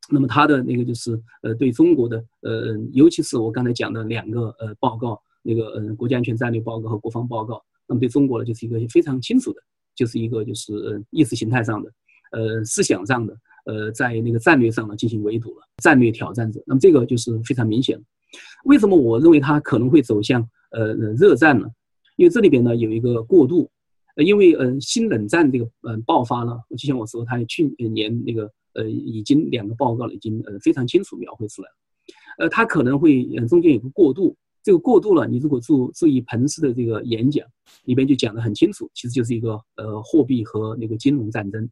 [0.09, 9.61] 那么他的那个就是呃对中国的呃，尤其是我刚才讲的两个呃报告，那个呃国家安全战略报告和国防报告，那么对中国呢就是一个非常清楚的，
[9.97, 11.91] 就是一个就是意识形态上的，
[12.33, 16.63] 呃思想上的，呃在那个战略上呢进行围堵了，战略挑战者。
[16.67, 17.99] 那么这个就是非常明显。
[18.65, 20.49] 为什么我认为他可能会走向？
[20.71, 21.67] 呃，热战呢，
[22.17, 23.71] 因为这里边呢有一个过渡，
[24.17, 31.75] 呃，因为呃新冷战这个呃爆发呢，就像我说，他去年那个呃已经两个报告了，已经呃非常清楚描绘出来了，
[32.41, 34.37] 呃，他可能会呃中间有个过渡，
[34.69, 37.43] 这个过渡了，你如果注注意彭斯的这个演讲
[37.85, 41.67] 里边就讲得很清楚，其实就是一个呃货币和那个金融战争，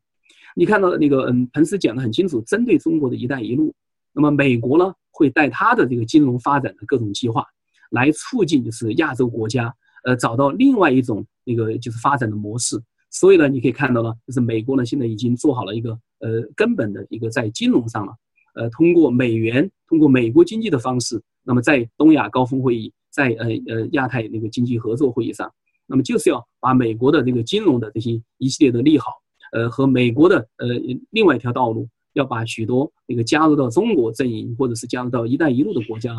[0.55, 3.75] 你看到那个嗯彭斯讲得很清楚，针对中国的一带一路，
[4.15, 7.45] 那么美国呢会带他的这个金融发展的各种计划。
[7.91, 9.71] 来促进就是亚洲国家，
[10.05, 12.83] 呃，找到另外一种那个就是发展的模式。
[13.11, 18.15] 所以呢，你可以看到呢，就是美国呢现在已经做好了一个呃根本的一个在金融上了，
[18.55, 25.51] 呃，通过美元，通过美国经济的方式，那么在东亚高峰会议，在呃呃亚太那个经济合作会议上，
[25.87, 29.13] 那么就是要把美国的这个金融的这些一系列的利好，
[29.53, 30.67] 呃和美国的呃
[31.11, 36.15] 另外一条道路，要把许多那个加入到中国阵营或者是加入到一带一路的国家。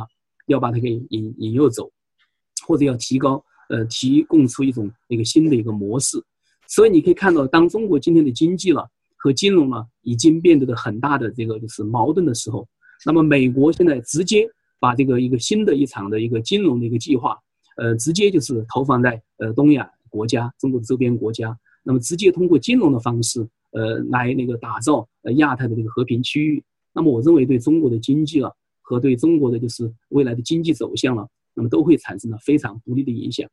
[0.47, 1.91] 要把它给引引诱走，
[2.65, 6.17] 或者要提高，呃，提供出一种那个新的一个模式。
[6.69, 8.87] 所以你可以看到，当中国今天的经济了
[9.17, 12.65] 和金融了已经变得的很大的这个就是矛盾的时候，
[13.05, 17.37] 那么美国现在直接把这个一个新的一场的一个金融的一个计划，
[17.77, 26.63] 呃，直接就是投放在呃东亚国家、中国的周边国家，那么直接通过金融的方式，呃，来那个打造呃亚太的这个和平区域。
[26.93, 28.55] 那么我认为对中国的经济了。
[28.89, 33.45] 和对中国的就是未来的经济走向了，那么都会产生了非常不利的影响。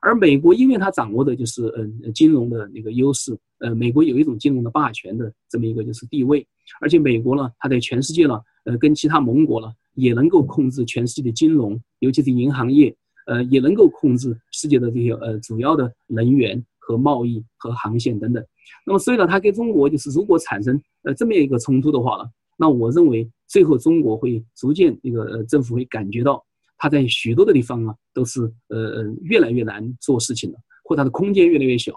[0.00, 6.48] 而美国因为它掌握的就是嗯金融的那个优势，呃，美国有一种金融的霸权的这么一个就是地位，
[6.80, 12.94] 而且美国呢，它在全世界呢，呃，跟其他盟国呢，也能够控制全世界的金融，尤其是银行业，
[13.26, 18.44] 呃，也能够控制世界的这些呃主要的能源和贸易和航线等等。
[18.86, 22.24] 那么所以呢，它跟中国就是如果产生呃这么一个冲突的话呢？
[22.56, 26.44] 那我认为，最后中国会逐渐那个呃政府会感觉到，
[26.76, 31.92] 它在许多的地方啊都是呃呃越来越难做事情了，或它的空间越来越小，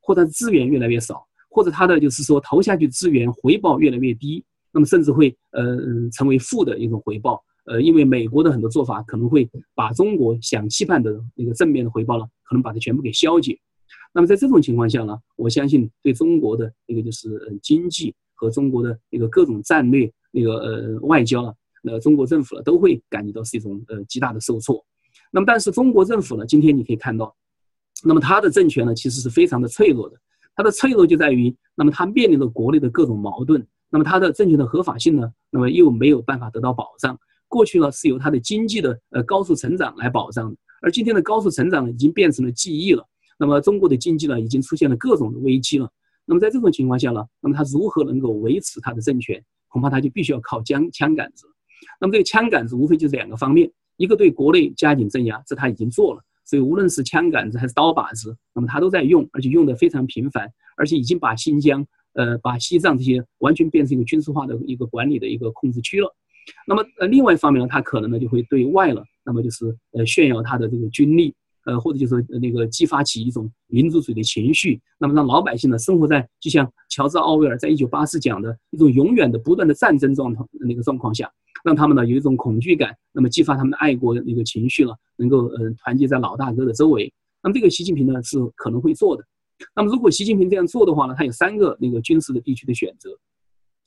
[0.00, 5.78] 或它的资源越来越少，或者它的就是说投下去资源回报越来越低，那么甚至会呃
[6.12, 7.40] 成为负的一种回报。
[7.68, 13.58] 呃，因为美国的很多做法可能会把中国想期盼的那个正面的回报呢，可能把它全部给消解。
[14.12, 18.14] 那么在这种情况下呢，我相信对中国的那个就是经济。
[18.40, 21.52] 和中国的那个各种战略、那个呃外交啊，
[21.82, 24.80] 那中国政府呢都会感觉到是一种呃极大的受挫。
[25.32, 27.34] 那么，但是中国政府呢，今天你可以看到，
[28.04, 30.16] 那么它的政权呢其实是非常的脆弱的。
[30.54, 37.18] 它的脆弱就在于，那么它面临着国内的各种矛盾，那么它的政权的合法性呢，那么又没有办法得到保障。
[37.48, 43.04] 过去呢是由它的经济的呃高速成长来保障的，而今天的高速成长已经变成了记忆了。
[43.38, 45.90] 那么中国的经济呢已经出现了各种的危机了。
[46.24, 49.42] 那么在这种情况下呢，那么他如何能够维持他的政权？
[49.68, 51.46] 恐怕他就必须要靠枪枪杆子。
[52.00, 56.22] 那么这个枪杆子无非就是两个方面，一个对国内加紧镇压，这他已经做了。
[56.44, 66.16] 所以无论是枪杆子还是刀把子，那么他都在用，而且用的非常频繁，而且已经把新疆、呃，把西藏这些完全变成一个军事化的一个管理的一个控制区了。
[66.66, 71.34] 那么呃，另外一方面呢，他可能呢就会对外了，那么就是呃炫耀他的这个军力。
[71.64, 81.30] 呃，或者就是那个激发起一种民族主义的情绪，那么让老百姓呢生活在就像乔治奥威尔在一九八四讲的一种永远的不断的战争状态那个状况下，
[81.62, 87.12] 让他们呢有一种恐惧感，那么激发他们的爱国那个情绪了，能够呃团结在老大哥的周围。
[87.42, 89.22] 那么这个习近平呢是可能会做的。
[89.76, 93.10] 那么如果习近平这样做的话呢，他有三个那个军事的地区的选择，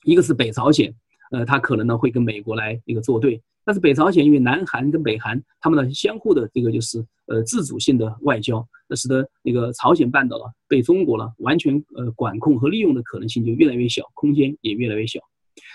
[0.04, 0.94] 一个是北朝鲜，
[1.32, 3.42] 呃，他可能呢会跟美国来一个作对。
[3.64, 15.20] 但是北朝鲜因为南韩跟北韩他们的相互的这个就是呃自主性的外交，那使得那个朝鲜半岛啊被中国呢完全呃管控和利用的可能性就越来越小，空间也越来越小。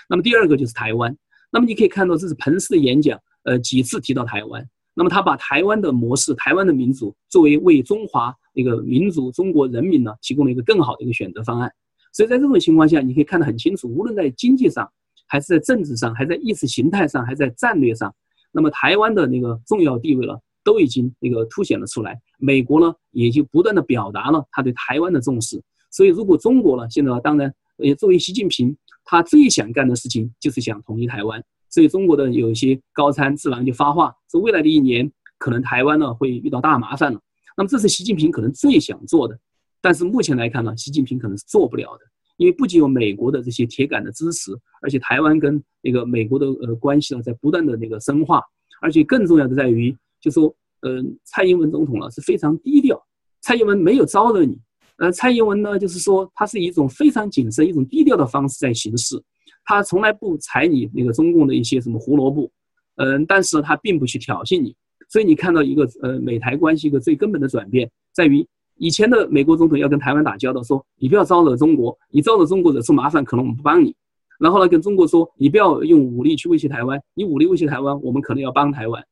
[0.06, 1.16] 那么第二个就是台湾，
[1.50, 11.72] 那么你可以看到这是彭斯的演讲，呃几次提到台湾，那么他把台湾的模式、台湾的民主作为为中华那个民族中国人民呢提供了一个更好的一个选择方案。
[12.12, 14.86] 所以在这种情况下，你可以看得很清楚，无论在经济上。
[15.28, 18.12] 还是在政治上，还在意识形态上，还在战略上，
[18.50, 22.20] 那么台湾的那个重要地位了，都已经那个凸显了出来。
[22.38, 25.62] 美国呢，也就不断的表达了他对台湾的重视。
[25.90, 31.42] 所以，如果中国呢，现在当然，也作为习近平，他最想干的事情就是想统一台湾。
[31.70, 37.20] 所以，中国的有一些高参自然就发话说，未来的一年，可能台湾呢会遇到大麻烦了。
[37.56, 39.38] 那么，这是习近平可能最想做的，
[39.80, 42.04] 但是目前来看呢，习近平可能是做不了的。
[42.38, 48.40] 因为不仅有美国的这些铁杆的支持，而且台湾跟那个美国的呃关系呢在不断的那个深化，
[48.80, 52.98] 而且更重要的在于，就说，嗯，蔡英文总统呢是非常低调，
[53.40, 54.56] 蔡英文没有招惹你，
[54.98, 59.20] 呃，蔡英文呢就是说，他是一种非常谨慎、一种低调的方式在行事，
[59.64, 62.48] 他从来不踩你那个中共的一些什么胡萝卜，
[62.96, 64.74] 嗯，但是他并不去挑衅你，
[65.08, 68.46] 所以你看到一个呃美台关系一个最根本的转变在于。
[68.78, 73.94] 以前的美国总统要跟台湾打交道，说你不要招惹中国，你招惹中国惹出麻烦，可能我们不帮你。
[74.38, 79.04] 然后呢，跟中国说你不要用武力去威胁台湾，你武力威胁台湾，我们可能要帮台湾。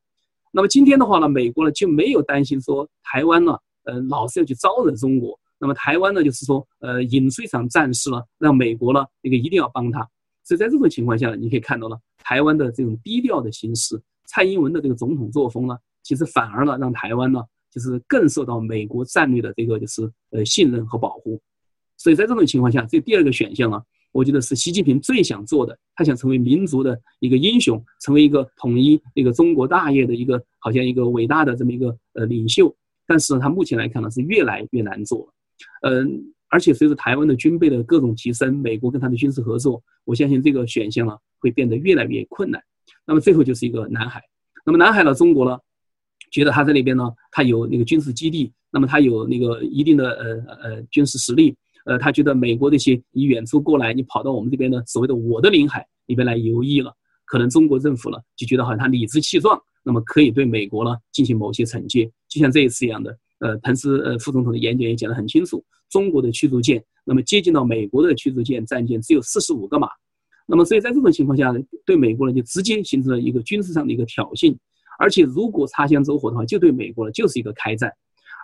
[0.53, 5.39] 那么今天的话呢，美国呢就没有担心说台湾呢，呃，老是要去招惹中国。
[5.59, 10.01] 那么台湾呢，就是说，呃，引出一场战事呢，让美国呢那个一定要帮他。
[10.45, 17.43] 所以在这种情况下呢，你可以看到了台湾的这种低调的形式，蔡英文的这个总统作风呢，其实反而呢让台湾呢。
[17.77, 21.39] 就是更受到美国战略的这个就是呃信任和保护，
[21.99, 32.75] 所以在这种情况下，这第二个选项啊，我觉得是习近平最想做的，他想成为民族的一个英雄，成为一个统一一个中国大业的一个好像一个伟大的这么一个呃领袖，
[33.07, 35.33] 但是他目前来看呢是越来越难做了，
[35.83, 42.63] 嗯，而且随着台湾的军备的各种提升，美国跟他的军事合作，我相信这个选项呢会变得越来越困难，
[43.07, 44.23] 那么最后就是一个南海，
[44.65, 45.59] 那么南海呢，中国呢？
[46.37, 51.57] 觉得他在那边呢，他有那个军事基地，那么他有那个一定的呃呃军事实力，
[51.87, 56.93] 呃，他觉得美国这些你远处过来，你跑到我们这边的所谓的我的领海里边来游弋了，
[57.25, 69.89] 可能中国政府呢就觉得好像他理直气壮，那么可以对美国呢进行某些惩戒，就像这一次一样的，呃，彭斯呃副总统的演讲也讲得很清楚，中国的驱逐舰，那么接近到美国的驱逐舰战舰只有四十五个码，
[70.47, 71.51] 那么所以在这种情况下，
[71.87, 74.55] 对美国呢就直接形成了一个军事上的一个挑衅。
[74.99, 77.93] 而且，如果擦枪走火的话，就对美国呢就是一个开战。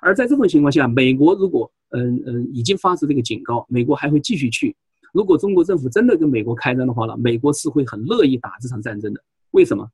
[0.00, 4.74] 而在这种情况下，美国如果嗯嗯已经发出这个警告，美国还会继续去。
[5.12, 9.20] 如果中国政府真的跟美国开战的话呢，美国是会很乐意打这场战争的。
[9.52, 9.88] 为什么？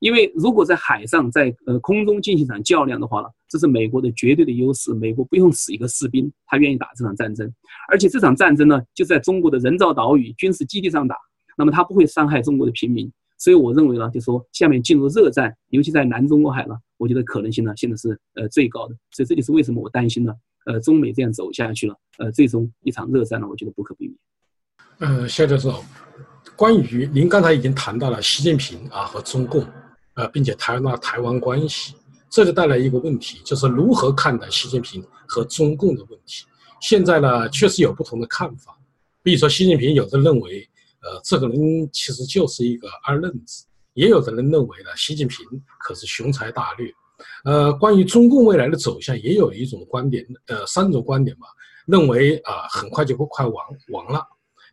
[0.00, 4.92] 因为如果在海上、在呃空中进行一场较量的话呢，这是美国的绝对的优势。
[4.94, 7.48] 美国不用死一个士兵，他愿意打这场战争。
[7.88, 11.16] 而且这场战争呢，就在中国的人造岛屿、军事基地上打，
[11.56, 13.08] 那么他不会伤害中国的平民。
[13.42, 18.94] 所以我认为呢，就说下面进入热战，尤其在南中国海呢，我觉得可能性呢现在是呃最高的。
[19.10, 20.32] 所以这就是为什么我担心呢，
[20.66, 24.16] 呃，中美这样走下去了，呃，最终一场热战呢，我觉得不可避免。
[25.00, 25.82] 呃，谢教授，
[26.54, 29.66] 关于您刚才已经谈到了习近平啊和中共，
[30.14, 31.96] 呃，并且谈到台湾关系，
[32.30, 36.44] 这就带来一个问题，就是如何看待习近平和中共的问题。
[36.80, 38.78] 现在呢，确实有不同的看法，
[39.20, 40.68] 比如说习近平有的认为。
[41.02, 45.44] 呃，这个人其实就是一个二愣子，也有的人认为呢，习近平
[45.78, 46.90] 可是雄才大略。
[47.44, 51.46] 呃，关于中共未来的走向，也有一种观点，呃，三种观点吧，
[51.86, 53.54] 认为啊，很快就会快亡
[53.90, 54.24] 亡了。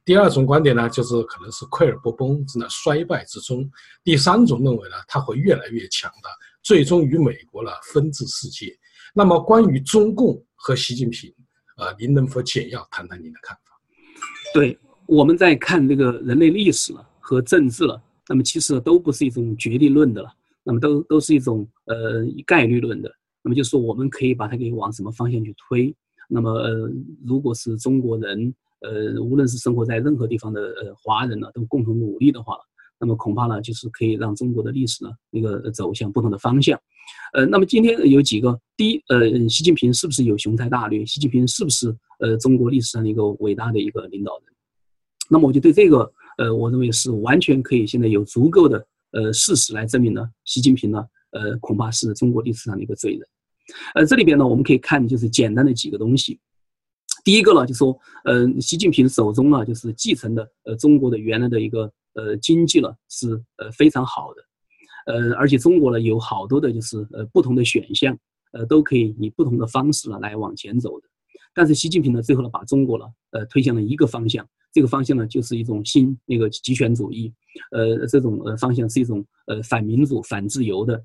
[0.06, 3.70] 第二种观点呢，就是可能是溃而不崩，正在衰败之中。
[4.04, 6.30] 第三种认为呢，他会越来越强大，
[6.64, 8.76] 最终与美国呢分治世界。
[9.14, 11.32] 那么，关于中共和习近平，
[11.78, 13.80] 呃，您能否简要谈谈您的看法？
[14.54, 14.80] 对。
[15.10, 20.30] 我们在看这个人类历史了和政治了，那么其实都不是一种决定论的了，
[20.64, 23.12] 那么都都是一种呃概率论的。
[23.42, 25.92] 那么就是说，我们可以把它给往什么方向去推？
[26.30, 26.92] 那么呃，
[27.26, 32.56] 如果是中国人，呃，无论是生活在任何地方的呃华人呢，都共同努力的话，
[33.00, 36.80] 那么恐怕呢就是可以让中国的历史呢那个走向不同的方向。
[37.34, 41.04] 呃，那么今天有几个，第一，呃，习近平是不是有雄才大略？
[41.04, 44.49] 习近平是不是呃中国历史上的一个伟大的一个领导人？
[45.30, 53.28] 那么我就对这个，呃，我认为是完全可以现在有足够的呃事实来证明呢，习近平呢，呃，恐怕是中国历史上的一个罪人。
[53.94, 56.40] 呃，这里边呢，我们可以看就是简单的几个东西。
[57.24, 68.18] 第一个呢，就说，呃，习近平手中呢，就是继承的，呃，中国的原来的一个呃经济呢，是呃非常好的，呃，而且中国呢有好多的就是呃不同的选项，
[68.54, 71.09] 呃，都可以以不同的方式呢来往前走的。
[71.60, 77.34] 但是习近平呢，最后呢，把中国呢，呃，推向了一个方向，这个方向呢，就是一种新那个极权主义，
[77.72, 81.04] 呃，这种呃方向是一种呃反民主、反自由的。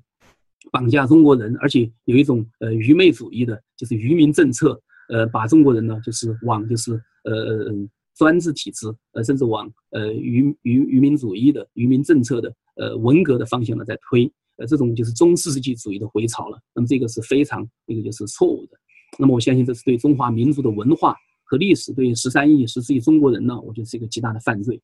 [0.71, 6.93] 绑架中国人，而且有一种呃愚昧主义的，就是愚民政策，呃，把中国人呢，就是往就是
[7.25, 7.73] 呃
[8.15, 16.57] 专制体制，呃，甚至往呃愚愚愚民主义的愚民政策的呃文革的方向呢在推，呃，这种就是中世纪主义的回潮了。
[16.73, 18.77] 那么这个是非常这个就是错误的。
[19.17, 24.81] 那么我相信这是对中华民族的文化和历史，对十三亿十四亿中国人呢，我觉得是一个极大的犯罪。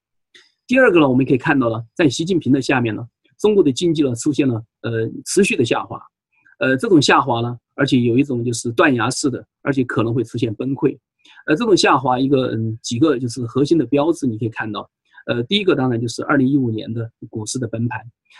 [0.67, 3.07] 第二个呢，我们可以看到呢，在习近平的下面呢。
[3.39, 5.99] 中国的经济呢出现了呃持续的下滑，
[6.59, 10.95] 呃这种下滑呢，而且有一种就是断崖式的，而且可能会出现崩溃。
[11.47, 14.87] 呃这种下滑一个嗯几个就是核心的标志，你可以看到，
[15.31, 17.99] 呃第一个当然就是二零一五年的股市的崩盘。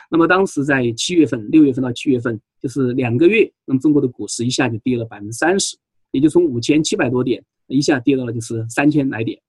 [0.10, 5.78] 那么当时在七月份、六月份到七月份，就是两个月，那么中国的股市一下就跌了百分之三十，
[6.12, 9.40] 也就从五千七百多点一下跌到了就是三千来点。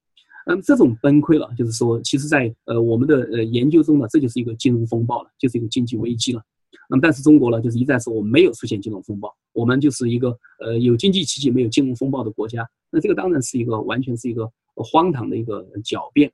[0.46, 6.42] 那么这种崩溃了，就是说，其实，在呃我们的呃研究中呢，这就是一个金融风暴了，就是一个经济危机了。
[6.88, 12.68] 那么，但是中国呢，就是一再说我们没有出现金融风暴，我们就是一个呃有经济奇迹没有金融风暴的国家。
[12.90, 16.30] 那这个当然是一个完全是一个荒唐的一个狡辩。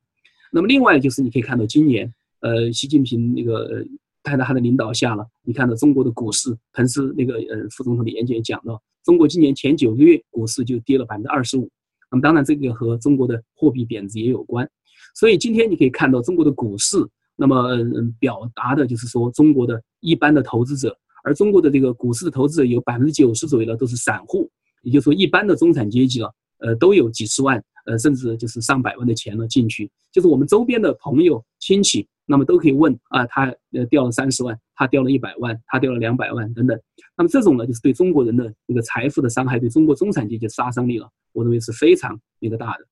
[0.52, 3.84] 那么，另外就是你可以看到今年，呃，习近平那个
[4.22, 11.70] 他在他的领导下了，你看到中国的股市，彭斯那个呃副总统的演讲讲到，中国今年前九个月股市就跌了百分之二十五。
[12.10, 14.68] 那么当然，这个和中国的货币贬值也有关。
[15.14, 16.96] 所以今天你可以看到中国的股市，
[17.36, 17.76] 那么
[18.18, 24.50] 表达的就是说中国的一般的投资者，而中国的这个股市的投资者有百分之九十左右的都是散户，
[24.82, 32.06] 也就是说一般的中产阶级了，呃，都有几十万，呃，甚至就是上百万的钱呢进去，就是我们周边的朋友亲戚。
[32.30, 36.78] 那么都可以问啊，他呃掉了三十万，他掉了一百万，他掉了两百万等等。
[37.16, 42.86] 那么这种呢，就是对中国人的这个财富的伤害，对中国中产阶级杀伤力了，我认为是非常一个大的，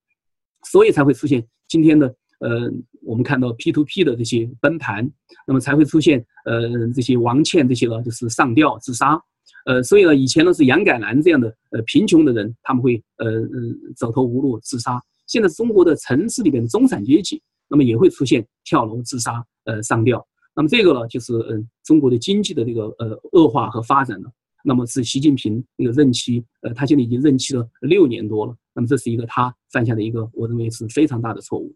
[0.65, 2.07] 所以才会出现今天的
[2.41, 2.73] 呃，
[3.03, 5.07] 我们看到 P to P 的这些崩盘，
[5.47, 9.23] 那么才会出现呃这些王倩这些呢，就是上吊自杀。
[9.67, 15.01] 呃，所以呢，以前呢是杨改兰这样的呃贫穷的人，他们会呃嗯走投无路自杀。
[15.27, 17.43] 现在中国的城市里边的中产阶级。
[17.69, 20.25] 那么也会出现跳楼自杀、呃上吊。
[20.55, 24.29] 那么这个呢，就是嗯中国的经济的这个呃恶化和发展呢。
[24.63, 28.55] 那么是习近平那个任期，呃，他现在已经任期了六年多了。
[28.73, 31.75] 那么这是一个他犯下的一个，我认为是非常大的错误。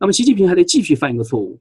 [0.00, 1.56] 那么习近平还得继续犯一个错误，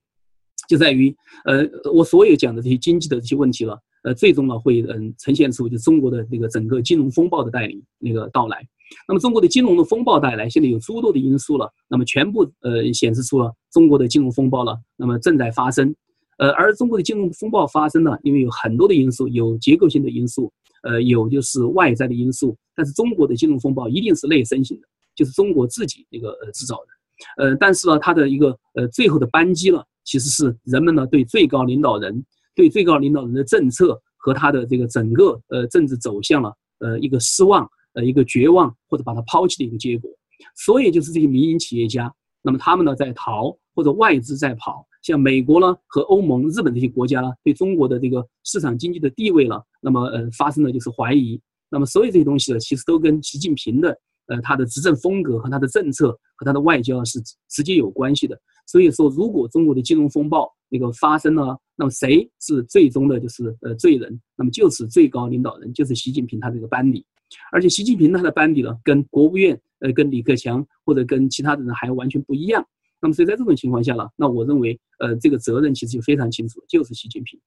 [0.68, 8.66] 就在于呃我所有讲的这些经济的这些问题了，呃，最终呢会嗯呈现出就中国的那个整个金融风暴的带领那个到来。
[9.08, 11.70] 那么中国的金融的风暴带来，现在有诸多的因素了。
[11.90, 14.80] 那么全部呃显示出了中国的金融风暴了。
[14.96, 15.94] 那么正在发生，
[16.38, 20.50] 呃，而中国的金融风暴发生呢，因为有很多的因素，有结构性的因素，
[20.84, 22.56] 呃，有就是外在的因素。
[22.76, 27.44] 但是中国的金融风暴一定是内生性的，就是中国自己那个呃制造的。
[27.44, 32.24] 呃，但是呢，它的一个呃最后的扳机了，其实是人们呢对最高领导人、
[32.58, 37.66] 对最高领导人的政策和他的这个整个呃政治走向了呃一个失望。
[37.94, 40.08] 呃，一个绝望或者把它抛弃的一个结果，
[40.56, 51.42] 所以就是这些民营企业家，那么他们呢在逃，或者外资在跑，像美国呢和欧盟、日本这些国家呢，对中国的这个市场经济的地位呢，那么呃发生了就是怀疑，
[51.72, 53.98] 那么所有这些东西呢，其实都跟习近平的
[54.28, 58.40] 呃他的执政风格和他的政策和他的外交是直接有关系的。
[58.68, 64.20] 所以说，如果中国的金融风暴那个发生了，那么谁是最终的就是呃罪人？
[64.36, 67.06] 那么就是最高领导人，就是习近平他这个班底。
[67.52, 72.66] 而且习近平他的班底呢，跟国务院呃，跟李克强或者跟其他的人还完全不一样。
[73.00, 77.40] 那么所以在这种情况下呢，那我认为呃，这个责任其实就非常清楚，就是习近平。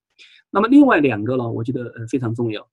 [0.49, 2.65] 那么另外两个呢，我觉得呃非常重要，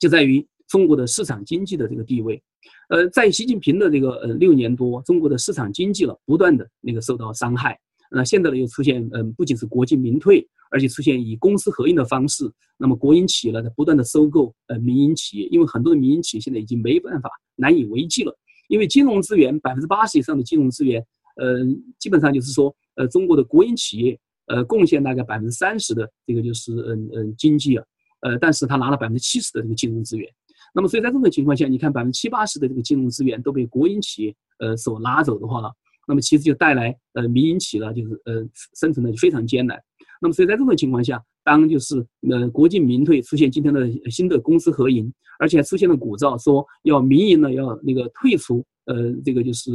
[0.00, 2.42] 就在于中国的市场经济的这个地位。
[2.88, 7.78] 呃，在习近平的这个呃六年多，中国的市场经济了不断的那个受到伤害。
[8.10, 10.46] 那现在呢又出现嗯，不仅是国进民退。
[10.72, 12.48] 而且出现以公私合营的方式，
[12.78, 18.32] 那么国营企业呢在不断的收购呃民营企业，因为很多的民营企业现在已经没办法难以为继了，
[18.68, 21.04] 因为金融资源百分之八十以上的金融资源，
[21.34, 21.58] 呃
[21.98, 27.84] 基本上就是说呃中国的国营企业呃，贡献大概百分之三十的这个就是嗯嗯经济啊，
[28.20, 30.28] 呃，但是他拿了百分之七十的这个金融资源。
[30.72, 35.68] 那么所以在这种情况下，你看百分之七八十的这个金融资源都被国营企业呃所拿走的话呢，
[36.10, 38.44] 那么其实就带来呃民营企业呢就是呃
[38.74, 39.80] 生存的非常艰难。
[40.20, 49.70] 那么所以在这种情况下，当就是呃国进民退出现今天的新的公司合营，而且还出现了鼓噪说要民营呢要那个退出呃这个就是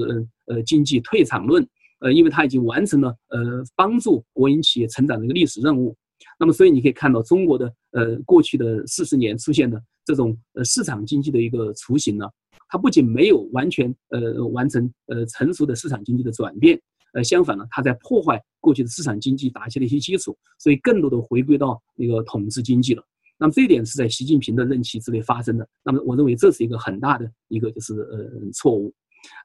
[0.48, 1.66] 呃经济退场论，
[2.02, 5.96] 呃因为它已经完成了呃帮助国营企业成长的一个历史任务。
[6.38, 12.26] 那么所以你可以看到中国的呃过去的四十年出现的这种呃市场经济的一个雏形呢，
[12.68, 16.80] 它不仅没有完全呃完成呃成熟的市场经济的转变。
[17.14, 23.02] 呃，相反呢，它在破坏过去的市场经济打下的一些基础，所以更多的回归到那个统治经济了。
[23.38, 25.68] 那么这一点是在习近平的任期之内发生的。
[25.84, 28.94] 那么我认为这是一个很大的一个就是呃错误。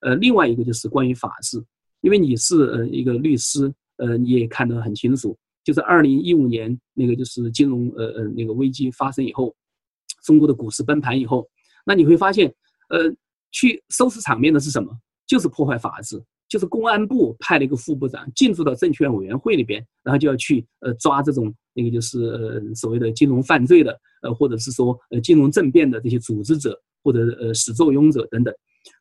[0.03, 1.63] 呃，另外一个就是关于法治，
[2.01, 9.55] 因为你是呃一个律师，呃你也看得很清楚，就是二零一五年那个就是金融呃呃那个危机发生以后，
[10.25, 11.49] 中国的股市崩盘以后，
[11.87, 12.53] 那你会发现，
[12.91, 13.13] 呃，
[13.51, 14.91] 去收拾场面的是什么？
[15.27, 16.23] 就是破坏法治。
[16.49, 28.53] 就是公安部派了一个副部长进驻到证券委员会里边，然后就要去呃抓这种那个就是呃所谓的金融犯罪的呃或者是说呃金融政变的这些组织者或者呃始作俑者等等，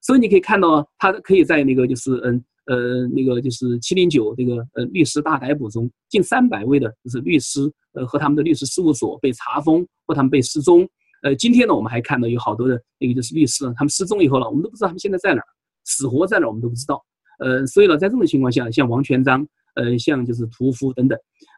[0.03, 7.61] 所以你可以看到他可以在那个就是嗯呃那个就是七零九这个呃律师大逮捕中，近三百位的就是律师
[7.93, 10.87] 呃和他们的律师事务所被查封或他们被失踪，
[11.21, 15.47] 呃今天呢我们还看到有好多的那个就是律师他们失踪以后了，我们都不知道他们现在在哪儿，
[15.85, 17.03] 死活在哪儿我们都不知道。
[17.39, 21.17] 呃，所以呢，在这种情况下，像王全璋，呃，像就是屠夫等等，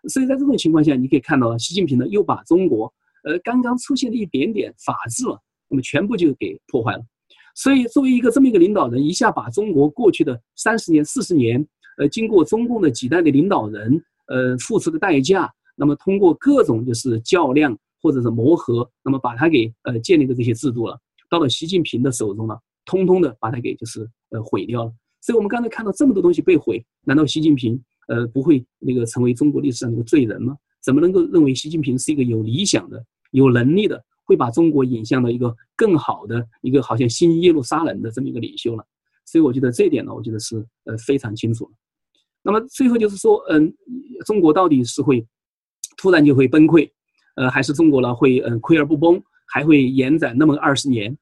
[0.10, 2.94] 所以在这种情况下，你可以看到，习近平呢又把中国，
[3.24, 5.40] 呃，刚刚出现的一点点法治了，
[5.70, 7.04] 那么全部就给破坏了。
[7.56, 11.66] 所以，作为一个这么一个领导人，一下把中国过去的三十年、四十年，
[11.98, 21.00] 呃，经过中共的几代的领导人，呃，付出的代价，那么通过各种就是较量或者是磨合，那么把它给呃建立的这些制度了，
[21.30, 24.94] 到了习近平的手中了，通通的把它给就是呃毁掉了。
[25.22, 30.58] 所以，我们刚才看到这么多东西被毁，难道习近平呃不会那个成为中国历史上的一个罪人吗？
[30.82, 38.84] 怎么能够认为习近平是一个有理想的、有能力的，会把中国引向到一个更好的一个好像新耶路撒冷的这么一个领袖呢？
[39.26, 41.72] 所以，我觉得这一点呢，我觉得是呃非常清楚。
[42.42, 43.72] 那么最后就是说，嗯，
[44.26, 45.24] 中国到底是会
[45.98, 46.90] 突然就会崩溃，
[47.36, 51.18] 呃，还是中国呢会嗯溃而不崩，还会延展那么二十年？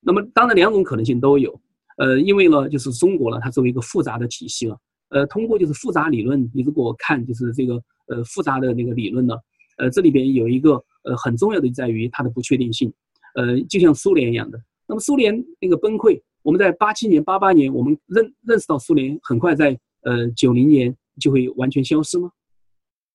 [0.00, 1.60] 那么当然两种可能性都有。
[1.96, 4.76] 呃，因为呢，就是中国呢，它作为一个复杂的体系了，
[5.10, 7.74] 呃，通过就是复杂理论，你如果看就是这个
[8.08, 9.34] 呃复杂的那个理论呢，
[9.78, 10.72] 呃，这里边有一个
[11.04, 12.92] 呃很重要的在于它的不确定性，
[13.36, 14.60] 呃，就像苏联一样的。
[14.88, 22.28] 那么苏联那个崩溃，我们在八七年、八八年，我们认认识到苏联很快在呃九零年就会完全消失吗？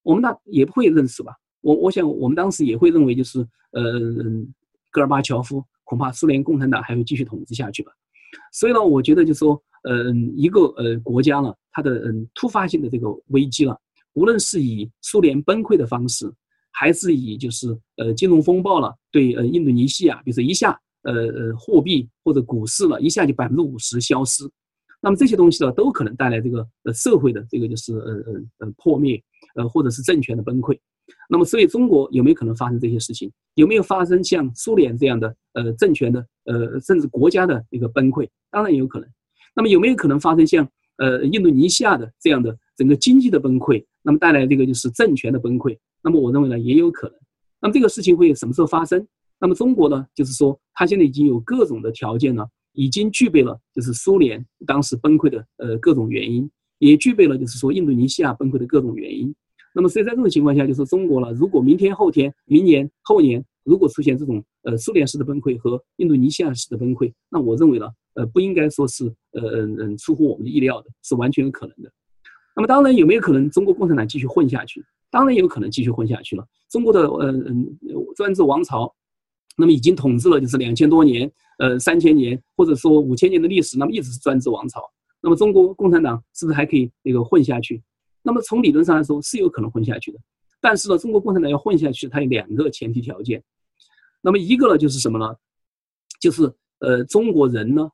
[0.03, 1.33] 我们那也不会认识吧？
[1.62, 3.39] 我我想我们当时也会认为就是
[3.72, 3.84] 呃
[4.91, 7.91] 戈尔巴乔夫恐怕苏联共产党还会继续统治下去吧。
[8.51, 13.76] 所以呢，我觉得就是说，嗯，一个呃国家呢，它的嗯突发性的这个危机了，
[14.14, 16.32] 无论是以苏联崩溃的方式，
[16.72, 24.43] 还是以就是呃金融风暴了，对呃印度尼西亚，比如说一下呃呃货币或者股市了一下就百分之五十消失，
[25.01, 29.22] 那么这些东西呢，都可能带来这个呃社会的这个就是呃呃呃破灭，
[29.55, 30.78] 呃或者是政权的崩溃。
[31.30, 33.32] 那么，所以中国有没有可能发生这些事情？
[33.55, 38.28] 有没有发生像苏联这样的呃政权的呃甚至国家的一个崩溃？
[38.49, 39.10] 当然也有可能。
[39.55, 43.84] 那么有没有可能发生像呃印度尼西亚的这样的整个经济的崩溃？
[44.01, 45.78] 那么带来这个就是政权的崩溃？
[46.01, 47.18] 那么我认为呢也有可能。
[47.62, 49.05] 那么这个事情会什么时候发生？
[49.39, 59.34] 那么中国呢，就是说它现在已经有各种的条件呢，已经具备了就是苏联当时崩溃的呃各种原因，也具备了就是说印度尼西亚崩溃的各种原因。
[59.80, 61.32] 那么，所以在这种情况下，就是中国了。
[61.32, 71.89] 如果明天、后天、明年、后年，如果出现这种呃苏联式的崩溃和印度尼西亚式的崩溃，那我认为呢，呃，不应该说是呃嗯嗯出乎我们的意料的，是完全有可能的。
[72.55, 74.84] 那么，当然有没有可能中国共产党继续混下去？
[75.09, 76.45] 当然有可能继续混下去了。
[76.69, 77.65] 中国的呃嗯
[78.17, 78.93] 专制王朝，
[79.57, 84.82] 那么已经统治了就是两千多年，呃三千年或者说五千年的历史，那么一直是专制王朝。
[85.21, 87.82] 那么中国共产党是不是还可以那个混下去？
[88.22, 90.20] 那么从理论上来说是有可能混下去的，
[90.59, 93.41] 但是呢，中国共产党要混下去，它有两个前提条件。
[94.22, 95.34] 那么一个呢，就是什么呢？
[96.20, 97.89] 就是呃，中国人呢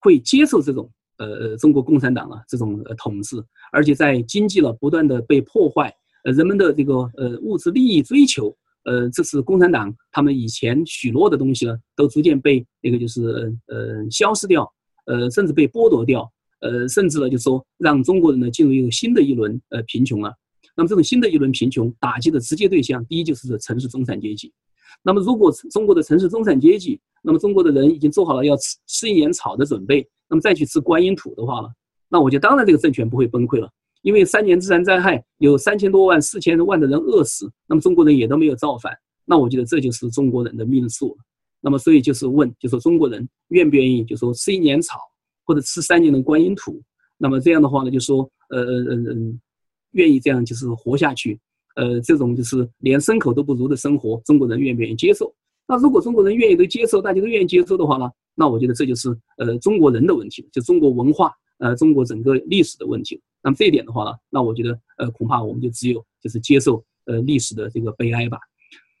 [0.00, 3.36] 会接受这种呃中国共产党啊这种呃统治，
[3.70, 5.94] 而且在经济了不断的被破坏，
[6.24, 14.68] 呃，人们的这个呃物质利益追求，呃，这是共产党他们以前许诺的东西呢，都逐渐被那个就是呃消失掉，
[15.06, 16.28] 呃，甚至被剥夺掉。
[16.62, 20.32] 呃，甚至呢，就说让中国人呢进入一个新的一轮呃贫穷了。
[20.74, 24.50] 那么这种新的一轮贫穷打击的直接对象，第一就是城市中产阶级。
[25.02, 31.68] 那么如果中国的城市中产阶级，那么中国的人已经做好了要吃吃一年草的准备，那么再去吃观音土的话呢，
[32.08, 33.68] 那我觉得当然这个政权不会崩溃了，
[34.02, 38.92] 因为三年自然灾害有三千多万、四千万的人饿死，那么中国人也都没有造反，
[39.24, 41.16] 那我觉得这就是中国人的命数。
[41.60, 44.98] 那么所以就是问，就说中国人愿不愿意，就说吃一年草
[45.44, 46.80] 或者吃三年的观音土？
[47.18, 49.14] 那么这样的话呢，就说呃呃呃，
[49.92, 51.38] 愿意这样就是活下去，
[51.76, 55.32] 呃，这种就是连牲口都不如的生活，中国人愿不愿意接受？
[55.68, 63.20] 那如果中国人愿意都接受，大家都愿意接受的话呢，那我觉得这就是呃中国人的问题，就中国文化呃中国整个历史的问题。
[63.42, 68.38] 那么这一点的话呢，那我觉得呃恐怕我们就只有就是接受呃历史的这个悲哀吧。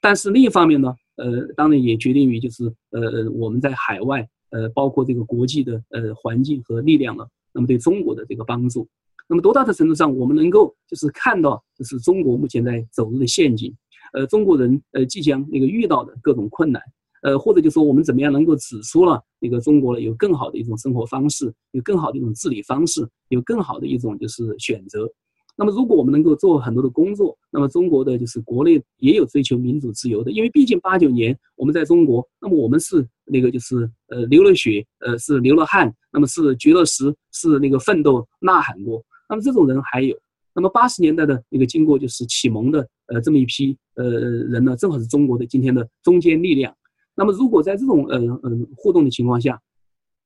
[0.00, 7.26] 但是另一方面呢，呃，当然也决定于就是呃我们在海外呃包括这个国际的呃环境和力量呢。
[7.54, 8.88] 那么对中国的这个帮助，
[9.28, 13.70] 那么多大的程度上，我们能够就是看到，就是中国目前在走入的陷阱，
[14.14, 16.80] 呃，中国人呃即将那个遇到的各种困难，
[17.22, 25.06] 呃，或者就说我们怎么样能够指出了那个中国有更好的一种生活方式，有更好的一种治理方式，有更好的一种就是选择。
[25.54, 40.18] 那么，如果我们能够做很多的工作，那么中国的就是国内也有追求民主自由的，因为毕竟八九年我们在中国，那么我们是那个就是呃流了血，呃是流了汗，那么是绝了食，是那个奋斗呐喊过，那么这种人还有，
[40.54, 46.74] 那么八十年代的那个经过就是启蒙的呃这么一批呃人呢，正好是中国的今天的中坚力量。
[47.14, 49.60] 那么如果在这种呃呃互动的情况下，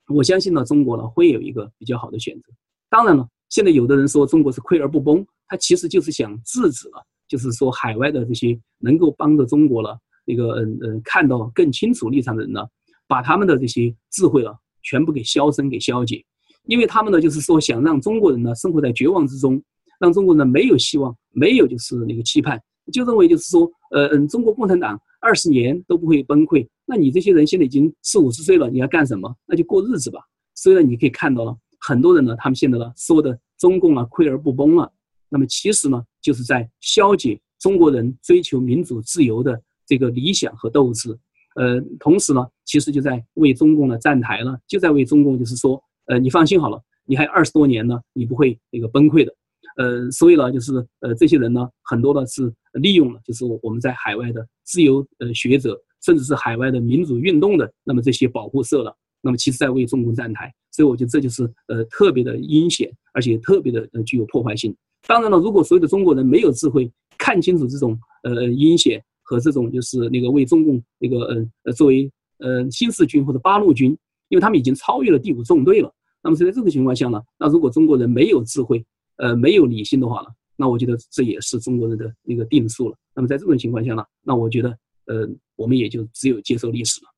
[0.07, 2.53] 我相信呢，中国呢会有一个比较好的选择。
[2.89, 3.29] 当然了。
[3.49, 12.61] 现在有的人说中国是溃而不崩，他其实就是想制止了，就是说海外的这些能够帮着中国了那个嗯嗯看到更清楚立场的人呢，
[13.07, 16.25] 把他们的这些智慧了全部给消声给消解，
[16.67, 19.63] 因为他们呢就是说想让中国人呢生活在绝望之中，
[20.01, 22.61] 让中国人没有希望，没有就是那个期盼，
[22.93, 29.33] 就认为就是说呃嗯中国共产党二十年都不会崩溃，那你这些人现在已经四五十岁了，你要干什么？
[29.47, 30.21] 那就过日子吧。
[30.55, 31.55] 虽然，你可以看到了。
[31.89, 34.93] 很多人呢，他们现在呢说的中共啊溃而不崩了，
[35.29, 41.17] 那么其实呢就是在消解中国人追求民主自由的这个理想和斗志，
[41.55, 49.33] 呃，同时呢，其实就在为中共呢站台了，就在为中共就是说，呃，你放心好了，你还有二十多年呢，你不会那个崩溃的，
[49.77, 58.93] 呃，所以呢，就是呃这些人呢，很多呢是利用了就是我们在海外的自由呃学者，甚至是海外的民主运动的那么这些保护色了。
[59.23, 64.77] 那么，其实在为中共站台，所以我觉得这就是呃特别的阴险，而且特别的呃具有破坏性。
[65.07, 73.97] 当然了，如果所有的中国人没有智慧看清楚这种呃阴险和这种就是那个为中共那个呃呃作为呃新四军或者八路军，
[74.29, 75.91] 因为他们已经超越了第五纵队了。
[76.23, 78.85] 那么，在这种情况下呢，那如果中国人没有智慧，
[79.17, 80.27] 呃没有理性的话呢，
[80.59, 82.97] 那我觉得这也是中国人的那个定数了。
[83.15, 87.09] 那么，在这种情况下呢，那我觉得呃我们也就只有接受历史了。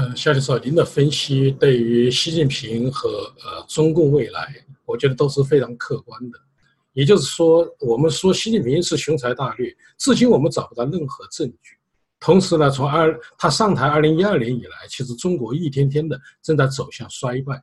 [0.00, 3.08] 嗯，肖教授，您的分析对于习近平和
[3.42, 6.38] 呃中共未来，我觉得都是非常客观的。
[6.92, 9.68] 也就是说，我们说习近平是雄才大略，
[9.98, 11.76] 至今我们找不到任何证据。
[12.20, 17.60] 同时呢，从二他上台二零一二年以来，其实中国一天天的正在走向衰败，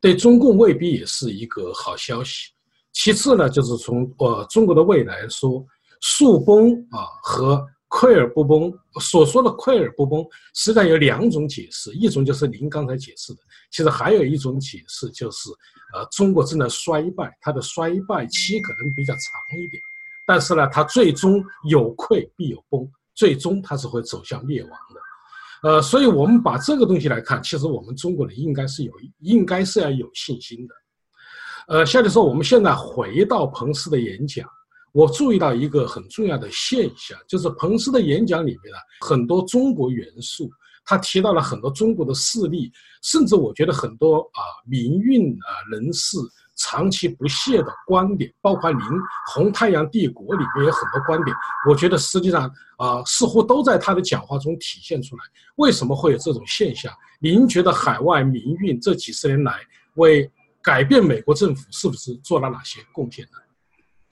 [0.00, 2.50] 对中共未必也是一个好消息。
[2.94, 5.62] 其次呢，就是从呃中国的未来说，
[6.00, 7.62] 树崩啊和。
[8.04, 13.40] 溃而不崩，所说的溃而不崩，实际上有两种解释，一种就是您刚才解释的，
[13.70, 15.48] 其实还有一种解释就是，
[15.94, 19.22] 呃，中国正在衰败，它的衰败期可能比较长
[19.58, 19.82] 一点，
[20.26, 30.74] 但是呢，它最终有溃必有崩，最终它是会走向灭亡的，呃，所以我们把这个东西来看，其实我们中国人应该是有，应该是要有信心的，
[31.68, 34.46] 呃，下面说我们现在回到彭斯的演讲。
[34.94, 40.48] 我注意到一个很重要的现象，就是彭斯的演讲里面呢，很多中国元素，
[40.84, 42.70] 他提到了很多中国的事例，
[43.02, 46.16] 甚至我觉得很多啊民运啊人士
[46.54, 48.78] 长期不懈的观点，包括您
[49.32, 51.36] 《红太阳帝国》里面有很多观点，
[51.68, 55.24] 我觉得实际上啊似乎都在他的讲话中体现出来。
[55.56, 56.94] 为什么会有这种现象？
[57.18, 59.58] 您觉得海外民运这几十年来
[59.96, 60.30] 为
[60.62, 63.38] 改变美国政府是不是做了哪些贡献呢？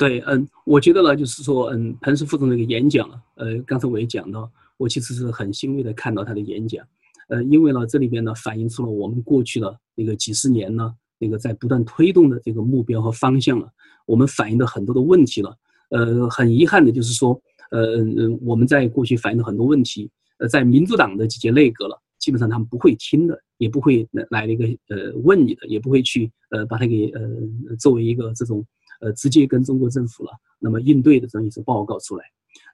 [0.03, 6.85] 对，嗯，我觉得呢，就是说，嗯，彭斯副总那个演讲，呃，刚才我也讲到，我其实是很欣慰的看到他的演讲，
[7.29, 13.71] 呃，因为呢，这里边呢反映出了我们过去的那个几十年呢，那个在不断推动的这个目标和方向了，
[14.05, 15.57] 我们反映的很多的问题了，
[15.91, 17.41] 呃，很遗憾的就是说，
[17.71, 17.99] 呃，
[18.41, 28.67] 我们在过去反映的很多问题，呃，在民主党的几届内阁了，基本上他们不会听的，也不会来来那个呃问你的，也不会去呃把它给呃作为一个这种。
[29.03, 32.25] 呃直接跟中国政府了那么应对的这样一些报告出来。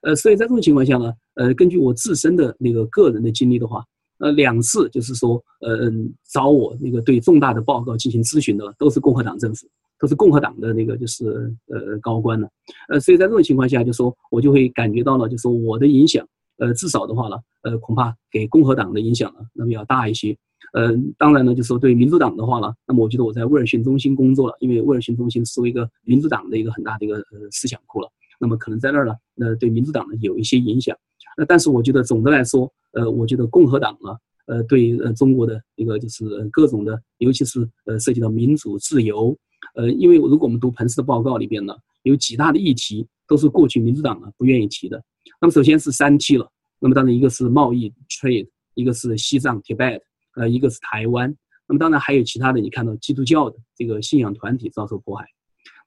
[0.03, 3.83] 呃，所以在这种情况下呢，呃，根据我自身的那个个人的经历的话，
[4.19, 5.91] 呃，两次就是说，呃，
[6.31, 9.67] 找我那个对重大的报告进行咨询的都是共和党政府，
[9.97, 11.25] 都是共和党的那个就是
[11.67, 12.47] 呃高官呢，
[12.89, 16.27] 呃，所以在这种情况下，就说我就会感觉到了，就说我的影响，
[16.57, 20.37] 呃，至少的话呢，呃，恐怕给共和党的影响呢，那么要大一些。
[20.73, 28.09] 呃，当然呢，就是说对民主党的话呢，那么我觉得我在威尔逊中心工作了，因为威尔逊中心是一个民主党的一个很大的一个呃思想库了。
[28.39, 30.95] 那么可能在那儿呢，那对民主党呢有一些影响，
[31.37, 34.15] 呃，但是我觉得总的来说，呃，我觉得共和党呢，
[34.45, 39.37] 呃，对呃中国的一个就是各种的，尤其是呃涉及到民主自由，
[39.75, 45.03] 呃，因为如果我们读彭斯的报告里边呢，有几大的议题都是过去民主党呢不愿意提的。
[45.41, 46.49] 那么首先是三 T 了，
[46.79, 49.99] 那么当然一个是贸易 trade，一个是西藏 Tibet，
[50.39, 51.29] 呃，一个是台湾，
[51.67, 55.27] 那么当然还有其他的，你看到基督教的这个信仰团体遭受迫害，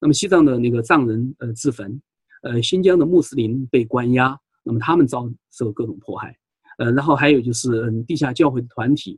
[0.00, 2.00] 那么西藏的那个藏人呃自焚。
[2.44, 6.36] 呃，新疆的穆斯林被关押，那么他们遭受各种迫害，
[6.78, 9.16] 呃，然后还有就是，嗯，地下教会的团体，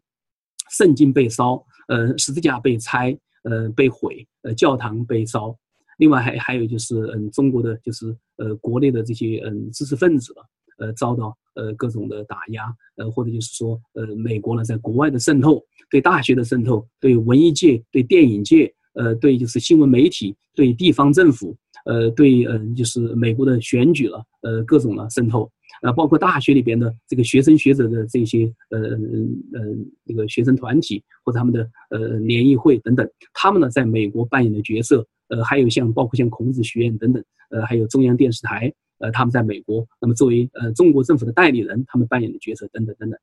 [0.70, 5.56] 圣经被烧，呃，十字架被拆，呃，被毁，呃，教堂被烧，
[5.96, 10.34] 另外还还有就是，嗯，中国的就是呃国内的这些嗯知识分子，
[10.76, 12.64] 呃，遭到呃各种的打压，
[12.96, 21.56] 呃，或者就是说，呃，美国呢在国外的渗透，对大学的渗透，对文艺界，对电影界，呃，对就是新闻媒体，对地方政府。
[21.86, 25.50] 呃，对，嗯，就是美国的选举了，呃，各种的渗透，
[25.82, 29.76] 啊，包括大学里边的这个学生学者的这些，呃，呃，
[30.06, 43.18] 这个学生团体或者他们的呃联谊会等等，他们呢在美国扮演的角色，呃，还有像包括像孔子学院等等，呃，还有中央电视台，呃，他们在美国，那么作为呃中国政府的代理人，他们扮演的角色等等等等，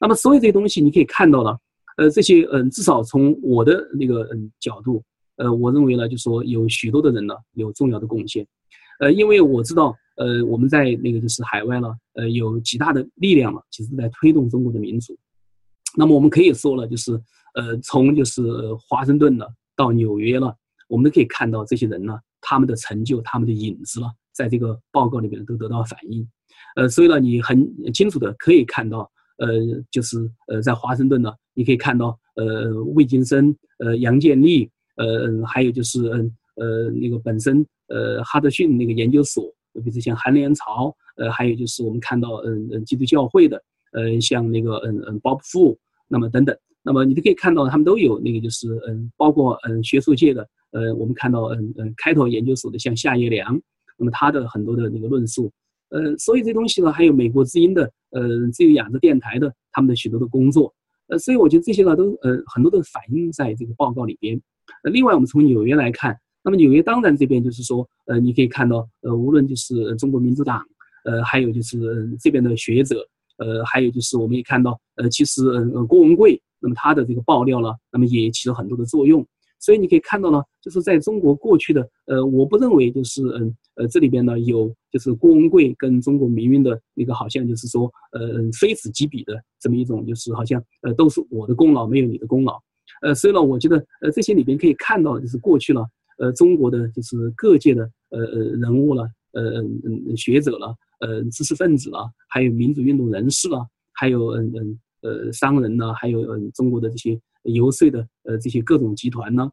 [0.00, 1.58] 那么所有这些东西你可以看到了，
[1.96, 5.02] 呃，这些，嗯，至少从我的那个嗯角度。
[5.36, 8.46] 呃，我认为呢，就说有许多的人呢有重要的贡献，
[9.00, 15.16] 呃，因为我知道，呃，我们在那个就是海外呢，呃，有极大的力量了，其实在推动中国的民主。
[15.96, 17.12] 那么我们可以说了，就是
[17.54, 18.42] 呃，从就是
[18.74, 20.54] 华盛顿了到纽约了，
[20.86, 26.26] 我们都可以看到这些人呢，他们的成就、他们的影子了，在这个报告里面都得到反映。
[26.76, 29.48] 呃，所以呢，你很清楚的可以看到，呃，
[29.90, 30.18] 就是
[30.48, 34.70] 呃，在华盛顿呢，你可以看到，呃，魏金生，呃，杨建立。
[34.96, 39.42] 呃，还有就是，嗯，呃，那个本身，呃，哈德逊那个研究所，
[39.82, 43.60] 比如像韩连朝，呃，还有就是我们看到，嗯嗯，基督教会的，
[43.92, 45.74] 呃，像那个，嗯嗯，，Bob Fu，，
[46.08, 53.58] 那么等等，那么你都可以看到，他们都有那个就是，嗯，包括，嗯，学术界的，呃，我们看到，嗯嗯，开拓研究所的像夏叶良，
[53.98, 55.50] 那么他的很多的那个论述，
[55.90, 58.22] 呃，所以这东西呢，还有美国之音的，呃，
[58.52, 60.72] 自由亚洲电台的他们的许多的工作，
[61.08, 64.40] 呃，所以我觉得这些呢，都，呃，很多都反映在这个报告里边。
[64.84, 70.64] 呃另外，我们从纽约来看，那么纽约当然这边就是说，呃，你可以看到，呃，无论就是中国民主党，
[71.04, 73.04] 呃，还有就是这边的学者，
[73.38, 79.26] 呃，还有就是我们也看到，呃，其实，呃，郭文贵，那么他的这个爆料呢，那么也起了很多的作用。
[79.58, 92.60] 所以你可以看到呢，就是在中国过去的，呃，我不认为就是，嗯，呃，这里边呢有就是郭文贵跟中国民运的那个好像就是说，呃，非此即彼的这么一种，就是好像，呃，都是我的功劳，没有你的功劳。
[93.00, 95.86] 呃，所以呢，我觉得，呃，这些里边可以看到，就是过去了，
[96.18, 109.50] 呃，中国的就是各界的，呃呃人物了，呃嗯学者了，呃知识分子了，还有民主运动人士了，还有嗯嗯呃商人呢，还有嗯中国的这些游说的，呃这些各种集团呢，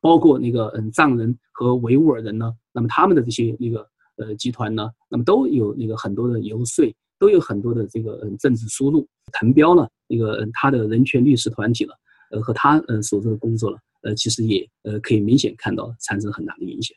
[0.00, 9.06] 包括那个嗯藏人和维吾尔人呢，那么他们的这些那个呃集团呢，那么都有那个很多的游说，都有很多的这个嗯政治输入。
[9.32, 11.94] 滕彪呢，那个他的人权律师团体了。
[12.32, 16.96] 呃，和他呃所做的工作了，呃，其实也呃可以明显看到产生很大的影响。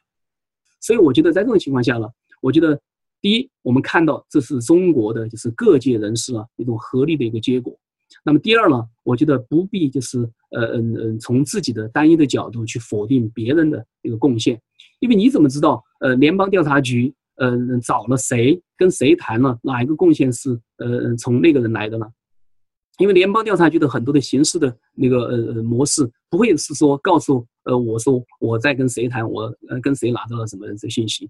[0.80, 2.08] 所以我觉得在这种情况下呢，
[2.40, 2.80] 我觉得
[3.20, 7.78] 第一，我们看到这是中国的就是各界人士啊一种合力的一个结果。
[8.24, 10.20] 那么第二呢，我觉得不必就是
[10.52, 14.60] 呃嗯嗯从自己的单一的角度去否定别人的一个贡献，
[15.00, 17.52] 因为你怎么知道呃联邦调查局呃
[17.84, 22.06] 找了谁跟谁谈了哪一个贡献是呃从那个人来的呢？
[22.98, 31.30] 因为联邦调查局的很多的形式的那个呃模式，不会是说告诉呃我说我在跟谁谈，我呃跟谁拿到了什么这信息。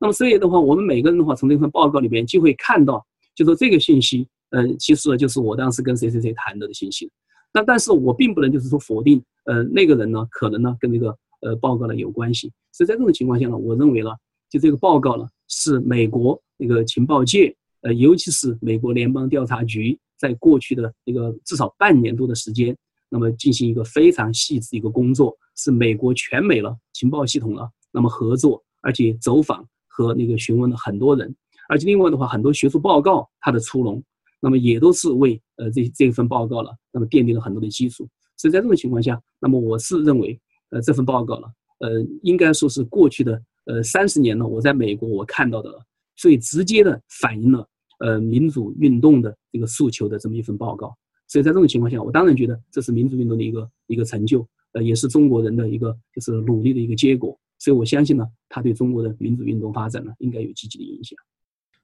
[0.00, 7.10] 那么所以的话，我们每个人的话，从这份报告里边就会看到，就说这个信息，呃，其实呢就是我当时跟谁谁谁谈的的信息。
[7.52, 12.52] 那但是我并不能就是说否定，呃，那个人呢，可能呢跟这个呃报告呢有关系。
[12.72, 14.10] 所以在这种情况下呢，我认为呢，
[14.48, 19.98] 就这个报告呢是美国那个情报界，呃，尤其是美国联邦调查局。
[20.16, 22.74] 在过去的一个至少半年多的时间，
[23.10, 31.34] 那么进行一个非常细致一个工作，是美国全美了情报系统了那么合作，而且走访和那个询问了很多人，
[31.68, 34.02] 而且另外的话，很多学术报告它的出笼，
[34.44, 38.06] 那么也都是为呃这这份报告了，那么奠定了很多的基础。
[38.36, 40.38] 所以在这种情况下，那么我是认为，
[40.68, 41.88] 呃这份报告了，呃
[42.22, 45.70] 应该说是过去的呃三十年呢，我在美国我看到的
[46.14, 47.66] 最直接的反映了
[48.00, 50.94] 呃民主运动的这个诉求的这么一份报告。
[51.26, 57.34] 所以在这种情况下，我当然觉得这是民主运动的一个一个成就，呃，也是中国人的一个就是努力的一个结果。
[57.58, 61.16] 所以我相信呢，它对中国的民主运动发展呢，应该有积极的影响。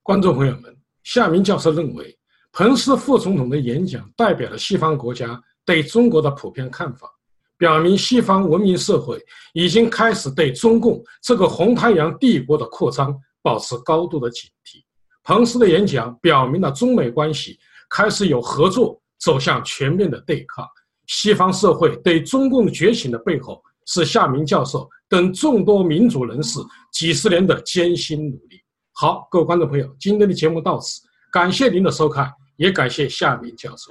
[0.02, 2.14] 观众朋友们，夏明教授认为，
[2.53, 7.09] 彭斯副总统的演讲代表了西方国家对中国的普遍看法，
[7.57, 9.22] 表明西方文明社会
[9.53, 14.82] 已经开始对中共这个红太阳帝国的扩张保持高度的警惕。
[15.22, 19.01] 彭斯的演讲表明了中美关系开始有合作。
[19.22, 20.66] 走向全面的对抗，
[21.07, 26.59] 西方社会对中共觉醒的背后，是夏明教授等众多民主人士
[26.90, 28.59] 几十年的艰辛努力。
[28.94, 33.90] 好，各位观众朋友，今天的节目到此，感谢您的收看，也感谢夏明教授。